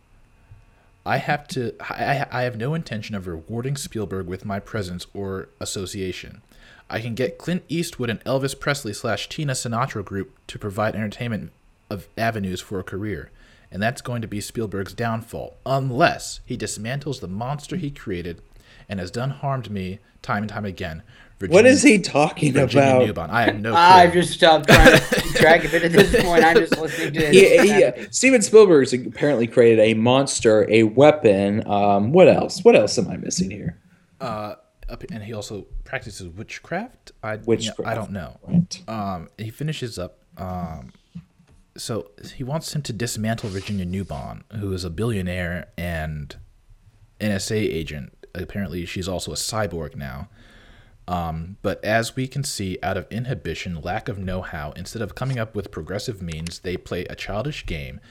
[1.07, 1.73] I have to.
[1.79, 6.41] I, I have no intention of rewarding Spielberg with my presence or association.
[6.89, 11.51] I can get Clint Eastwood and Elvis Presley slash Tina Sinatra group to provide entertainment
[11.89, 13.31] of avenues for a career,
[13.71, 18.41] and that's going to be Spielberg's downfall, unless he dismantles the monster he created
[18.89, 21.03] and has done harm to me time and time again.
[21.39, 23.29] What Virginia- is he talking Virginia about?
[23.29, 23.29] Newbon.
[23.33, 23.79] I have no clue.
[23.79, 26.43] I've just stopped trying to keep track of it at this point.
[26.43, 27.95] I'm just listening to He, this.
[28.05, 31.67] he, Steven Spielberg's apparently created a monster, a weapon.
[31.69, 32.63] Um, what else?
[32.63, 33.77] What else am I missing here?
[34.19, 34.55] uh,
[35.11, 37.11] and he also practices witchcraft.
[37.21, 37.85] I, you know, Witchcraft.
[37.85, 38.37] I don't know.
[38.47, 38.81] Right.
[38.87, 40.19] Um, he finishes up.
[40.37, 40.93] Um,
[41.75, 46.35] so he wants him to dismantle Virginia Newbon, who is a billionaire and
[47.19, 48.13] NSA agent.
[48.33, 50.29] Apparently, she's also a cyborg now.
[51.07, 55.15] Um, but as we can see, out of inhibition, lack of know how, instead of
[55.15, 58.01] coming up with progressive means, they play a childish game,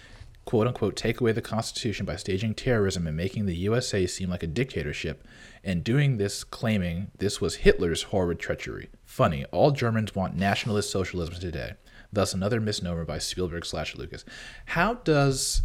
[0.47, 4.43] quote unquote, take away the Constitution by staging terrorism and making the USA seem like
[4.43, 5.27] a dictatorship,
[5.63, 8.89] and doing this claiming this was Hitler's horrid treachery.
[9.05, 11.75] Funny, all Germans want nationalist socialism today.
[12.13, 14.25] Thus, another misnomer by Spielberg slash Lucas.
[14.67, 15.63] How does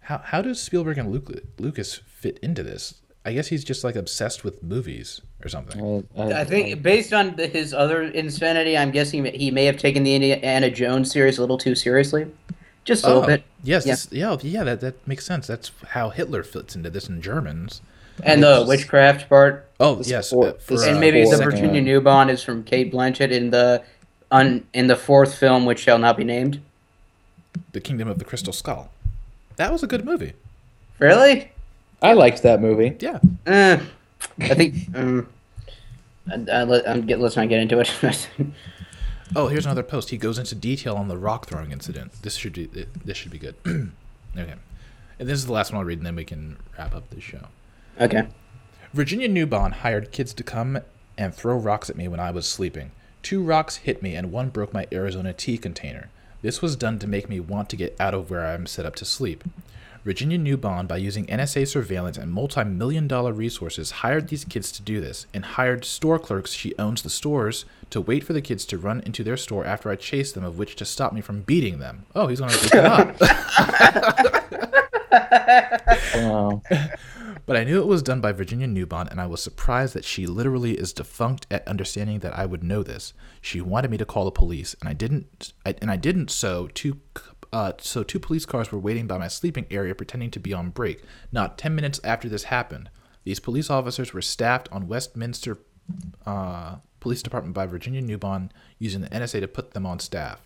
[0.00, 3.00] how how does Spielberg and Luc- Lucas fit into this?
[3.24, 6.06] I guess he's just like obsessed with movies or something.
[6.18, 10.14] I think based on the, his other insanity, I'm guessing he may have taken the
[10.14, 12.26] Indiana Jones series a little too seriously,
[12.84, 13.44] just a little Oh, bit.
[13.62, 13.92] Yes, Yeah.
[13.94, 14.64] this- yeah, yeah.
[14.64, 15.46] That that makes sense.
[15.46, 17.80] That's how Hitler fits into this in Germans.
[18.22, 21.36] And the witchcraft part, Oh This yes, for- uh, for, this and uh, maybe the
[21.38, 22.04] Virginia one.
[22.28, 23.82] Newbon is from Cate Blanchett in the
[24.30, 26.60] un, in the fourth film, which shall not be named.
[27.72, 28.90] the Kingdom of the Crystal Skull.
[29.56, 30.34] That was a good movie.
[30.98, 31.50] Really?
[32.04, 32.96] I liked that movie.
[33.00, 33.18] Yeah.
[33.46, 33.78] Uh,
[34.38, 34.74] I think.
[34.94, 35.28] Um,
[36.50, 38.28] I, I, let, I'm get, let's not get into it.
[39.36, 40.10] Oh, here's another post.
[40.10, 42.12] He goes into detail on the rock throwing incident.
[42.22, 42.66] This should be
[43.04, 43.56] this should be good.
[43.66, 44.54] okay,
[45.18, 47.24] and this is the last one I'll read, and then we can wrap up this
[47.24, 47.48] show.
[48.00, 48.28] okay.
[48.92, 50.78] Virginia Newbon hired kids to come
[51.18, 52.92] and throw rocks at me when I was sleeping.
[53.22, 56.10] Two rocks hit me, and one broke my Arizona tea container.
[56.42, 58.86] This was done to make me want to get out of where I am set
[58.86, 59.42] up to sleep.
[60.04, 64.82] Virginia Newbon, by using NSA surveillance and multi million dollar resources, hired these kids to
[64.82, 68.66] do this and hired store clerks she owns the stores to wait for the kids
[68.66, 71.40] to run into their store after I chased them, of which to stop me from
[71.40, 72.04] beating them.
[72.14, 73.20] Oh, he's going to beat them up.
[76.14, 76.62] Wow.
[77.46, 80.26] But I knew it was done by Virginia Newbon, and I was surprised that she
[80.26, 83.12] literally is defunct at understanding that I would know this.
[83.42, 85.52] She wanted me to call the police, and I didn't.
[85.66, 86.30] I, and I didn't.
[86.30, 87.00] So two,
[87.54, 90.70] uh, so two police cars were waiting by my sleeping area, pretending to be on
[90.70, 91.04] break.
[91.30, 92.90] Not ten minutes after this happened,
[93.22, 95.58] these police officers were staffed on Westminster
[96.26, 98.50] uh, Police Department by Virginia Newbon,
[98.80, 100.40] using the NSA to put them on staff.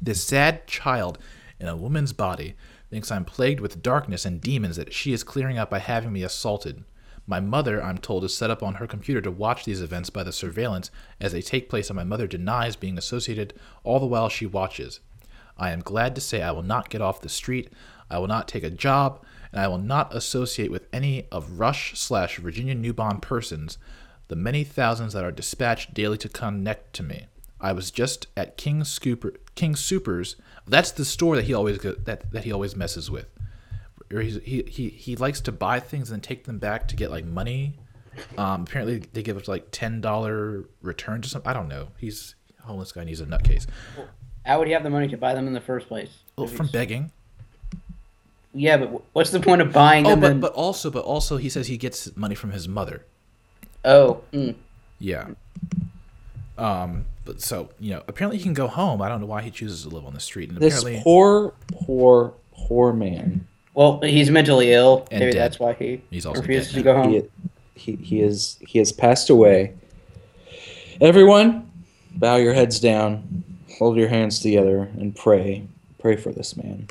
[0.00, 1.18] This sad child
[1.60, 2.54] in a woman's body
[2.88, 6.22] thinks I'm plagued with darkness and demons that she is clearing up by having me
[6.22, 6.84] assaulted.
[7.26, 10.22] My mother, I'm told, is set up on her computer to watch these events by
[10.22, 10.90] the surveillance
[11.20, 13.52] as they take place, and my mother denies being associated
[13.84, 15.00] all the while she watches.
[15.58, 17.72] I am glad to say I will not get off the street,
[18.10, 21.98] I will not take a job, and I will not associate with any of Rush
[21.98, 23.78] slash Virginia Newbon persons,
[24.28, 27.26] the many thousands that are dispatched daily to connect to me.
[27.60, 30.36] I was just at King Scooper, King Supers.
[30.66, 33.30] That's the store that he always that that he always messes with.
[34.10, 37.78] He he he likes to buy things and take them back to get like money.
[38.36, 41.48] Um, apparently they give us like ten dollar returns or something.
[41.48, 41.88] I don't know.
[41.96, 43.02] He's homeless guy.
[43.02, 43.66] and he's a nutcase.
[44.44, 46.10] How would he have the money to buy them in the first place?
[46.36, 47.10] Well, from begging.
[48.54, 50.20] Yeah, but what's the point of buying Oh, them?
[50.20, 53.04] but and- but also but also he says he gets money from his mother.
[53.84, 54.54] Oh, mm.
[54.98, 55.28] Yeah.
[56.58, 59.00] Um, but so you know, apparently he can go home.
[59.00, 60.50] I don't know why he chooses to live on the street.
[60.50, 63.46] And This apparently, poor, poor, poor man.
[63.74, 65.06] well, he's mentally ill.
[65.10, 65.40] And Maybe dead.
[65.42, 67.10] that's why he He's also refuses dead to go home.
[67.12, 67.22] He,
[67.74, 69.72] he, he is he has passed away.
[71.00, 71.70] Everyone,
[72.14, 73.42] bow your heads down,
[73.78, 75.66] hold your hands together, and pray.
[75.98, 76.88] Pray for this man.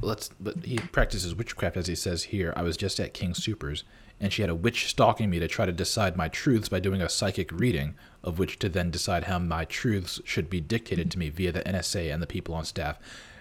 [0.00, 0.30] let's.
[0.40, 2.52] But he practices witchcraft, as he says here.
[2.56, 3.84] I was just at King Supers,
[4.20, 7.00] and she had a witch stalking me to try to decide my truths by doing
[7.00, 11.18] a psychic reading, of which to then decide how my truths should be dictated to
[11.18, 12.98] me via the NSA and the people on staff,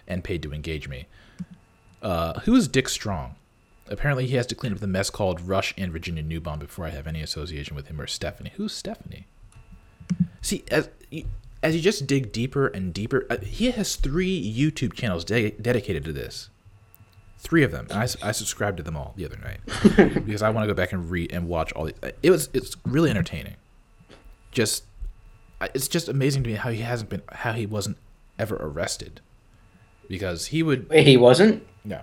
[0.08, 1.06] and paid to engage me.
[2.02, 3.36] Uh, who is Dick Strong?
[3.88, 6.90] Apparently, he has to clean up the mess called Rush and Virginia Newbon before I
[6.90, 8.54] have any association with him or Stephanie.
[8.56, 9.28] Who's Stephanie?
[10.42, 10.90] See, as
[11.64, 16.04] as you just dig deeper and deeper, uh, he has three YouTube channels de- dedicated
[16.06, 16.50] to this.
[17.40, 17.88] Three of them.
[17.90, 19.60] And I, I subscribed to them all the other night
[20.26, 21.86] because I want to go back and read and watch all.
[21.86, 23.56] The, it was it's really entertaining.
[24.52, 24.84] Just,
[25.74, 27.98] it's just amazing to me how he hasn't been how he wasn't
[28.40, 29.20] ever arrested,
[30.08, 30.88] because he would.
[30.90, 32.02] Wait, he wasn't No.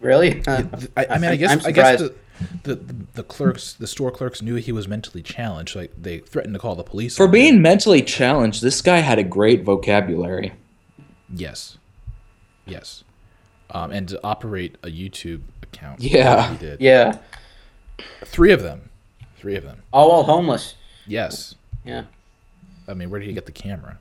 [0.00, 0.42] really.
[0.46, 0.62] Uh,
[0.96, 2.14] I, I mean, I guess I'm I guess surprised.
[2.62, 5.74] The, the the clerks, the store clerks knew he was mentally challenged.
[5.76, 7.32] Like they threatened to call the police For on him.
[7.32, 10.52] being mentally challenged, this guy had a great vocabulary.
[11.32, 11.78] Yes.
[12.66, 13.04] Yes.
[13.70, 16.00] Um, and to operate a YouTube account.
[16.00, 16.50] Yeah.
[16.52, 16.80] He did.
[16.80, 17.18] yeah,
[18.24, 18.88] Three of them.
[19.36, 19.82] Three of them.
[19.92, 20.74] all while homeless.
[21.06, 21.54] Yes.
[21.84, 22.04] Yeah.
[22.86, 23.98] I mean, where did he get the camera?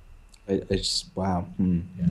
[0.47, 1.41] It, it's wow.
[1.57, 1.81] Hmm.
[1.99, 2.05] Yeah.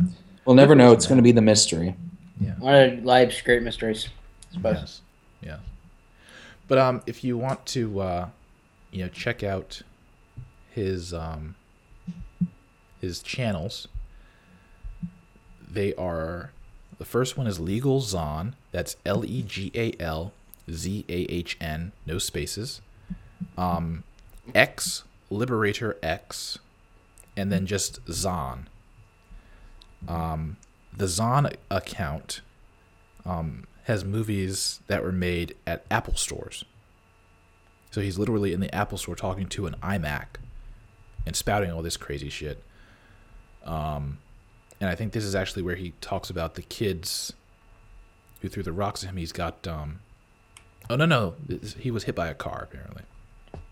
[0.45, 0.93] We'll never know.
[0.93, 1.97] It's going to be the mystery.
[2.41, 2.53] Yeah.
[2.59, 4.09] One of life's great mysteries.
[4.51, 4.75] I suppose.
[4.77, 5.01] Yes.
[5.43, 5.57] Yeah.
[6.69, 8.29] But um, if you want to, uh,
[8.91, 9.83] you know, check out
[10.71, 11.55] his um,
[13.01, 13.89] his channels,
[15.69, 16.51] they are
[16.99, 18.57] the first one is Legal Zahn.
[18.73, 20.33] That's L E G A L
[20.71, 22.81] Z A H N, no spaces.
[23.57, 24.05] Um,
[24.55, 26.59] X Liberator X,
[27.37, 28.69] and then just Zahn.
[30.09, 30.57] Um,
[30.97, 32.41] the Zahn account
[33.25, 36.65] um, has movies that were made at Apple stores.
[37.91, 40.27] So he's literally in the Apple store talking to an iMac
[41.25, 42.63] and spouting all this crazy shit.
[43.65, 44.19] Um,
[44.81, 47.33] and I think this is actually where he talks about the kids
[48.43, 49.17] who threw the rocks at him.
[49.17, 50.01] He's got um,
[50.91, 51.35] oh no no,
[51.79, 53.03] he was hit by a car apparently.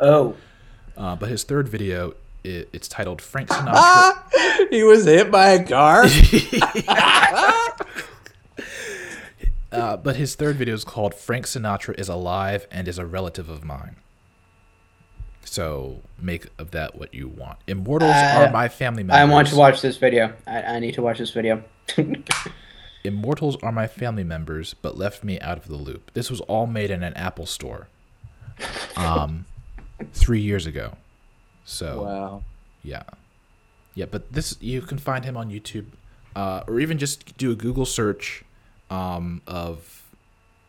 [0.00, 0.34] Oh,
[0.96, 4.70] Uh, but his third video, i it's titled Frank Sinatra.
[4.70, 6.04] he was hit by a car.
[9.74, 13.48] Uh, but his third video is called Frank Sinatra is alive and is a relative
[13.48, 13.96] of mine.
[15.44, 17.58] So make of that what you want.
[17.66, 19.20] Immortals Uh, are my family members.
[19.20, 20.32] I want to watch this video.
[20.46, 21.62] I, I need to watch this video.
[23.04, 26.10] Immortals are my family members, but left me out of the loop.
[26.14, 27.88] This was all made in an Apple store,
[28.96, 29.44] um,
[30.14, 30.96] three years ago.
[31.66, 32.42] So wow.
[32.82, 33.02] Yeah.
[33.94, 35.86] Yeah, but this you can find him on YouTube,
[36.34, 38.42] uh, or even just do a Google search
[38.90, 40.04] um, of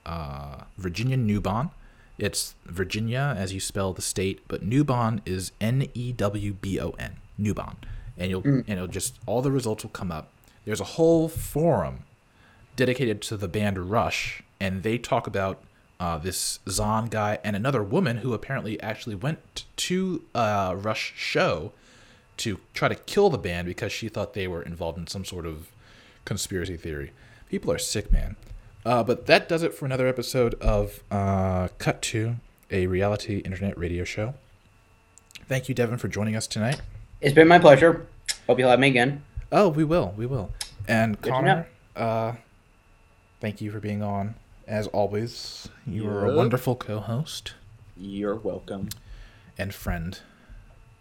[0.05, 1.71] uh, Virginia Newbon.
[2.17, 6.91] It's Virginia as you spell the state, but Newbon is N E W B O
[6.97, 7.17] N.
[7.39, 7.75] Newbon,
[8.17, 10.31] and you'll and it'll just all the results will come up.
[10.65, 12.03] There's a whole forum
[12.75, 15.61] dedicated to the band Rush, and they talk about
[15.99, 21.71] uh, this Zahn guy and another woman who apparently actually went to a Rush show
[22.37, 25.45] to try to kill the band because she thought they were involved in some sort
[25.45, 25.69] of
[26.25, 27.11] conspiracy theory.
[27.49, 28.35] People are sick, man.
[28.85, 32.35] Uh, but that does it for another episode of uh, Cut to,
[32.71, 34.35] a reality internet radio show.
[35.47, 36.81] Thank you, Devin, for joining us tonight.
[37.21, 38.07] It's been my pleasure.
[38.47, 39.23] Hope you'll have me again.
[39.51, 40.51] Oh, we will, we will.
[40.87, 42.33] And to Connor, uh,
[43.41, 44.35] thank you for being on.
[44.67, 47.53] As always, you are a wonderful co-host
[47.95, 48.89] You're welcome.
[49.59, 50.19] and friend.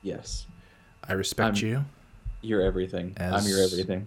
[0.03, 0.47] Yes.
[1.07, 1.85] I respect I'm- you.
[2.43, 3.17] You're everything.
[3.19, 4.07] I'm your everything.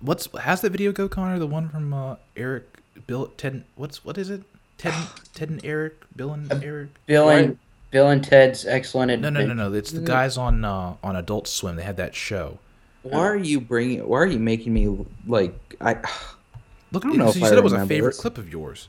[0.00, 1.38] What's how's that video go, Connor?
[1.38, 3.64] The one from uh, Eric, Bill, Ted.
[3.76, 4.42] What's what is it?
[4.78, 4.94] Ted,
[5.34, 6.90] Ted and Eric, Bill and Eric.
[7.06, 7.58] Bill and Right.
[7.90, 9.10] Bill and Ted's excellent.
[9.22, 9.54] No, no, no, adventure.
[9.70, 9.72] no.
[9.72, 11.76] It's the guys on uh, on Adult Swim.
[11.76, 12.58] They had that show.
[13.02, 14.06] Why are you bringing?
[14.06, 15.54] Why are you making me like?
[15.80, 15.94] I
[16.92, 18.20] Look, I don't know you if I said it was a favorite this.
[18.20, 18.88] clip of yours.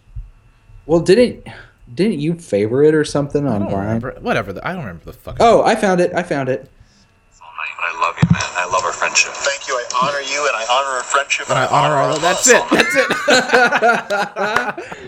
[0.85, 1.47] well, didn't
[1.93, 4.17] didn't you favor it or something I on don't remember.
[4.19, 4.51] Whatever.
[4.53, 5.37] the- I don't remember the fuck.
[5.39, 6.13] Oh, I found it.
[6.13, 6.69] I found it.
[7.79, 8.41] I love you, man.
[8.41, 9.31] I love our friendship.
[9.33, 9.73] Thank you.
[9.75, 11.49] I honor you, and I honor our friendship.
[11.49, 12.17] And I honor our.
[12.19, 12.63] That's it.
[12.71, 12.95] That's
[14.97, 15.07] it.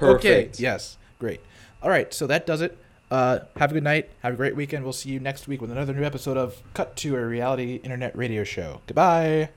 [0.02, 0.50] Okay.
[0.56, 0.98] Yes.
[1.18, 1.40] Great.
[1.82, 2.12] All right.
[2.12, 2.76] So that does it.
[3.10, 4.10] Uh, have a good night.
[4.22, 4.84] Have a great weekend.
[4.84, 8.16] We'll see you next week with another new episode of Cut to a Reality Internet
[8.16, 8.82] Radio Show.
[8.86, 9.50] Goodbye.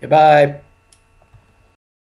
[0.00, 0.60] Goodbye.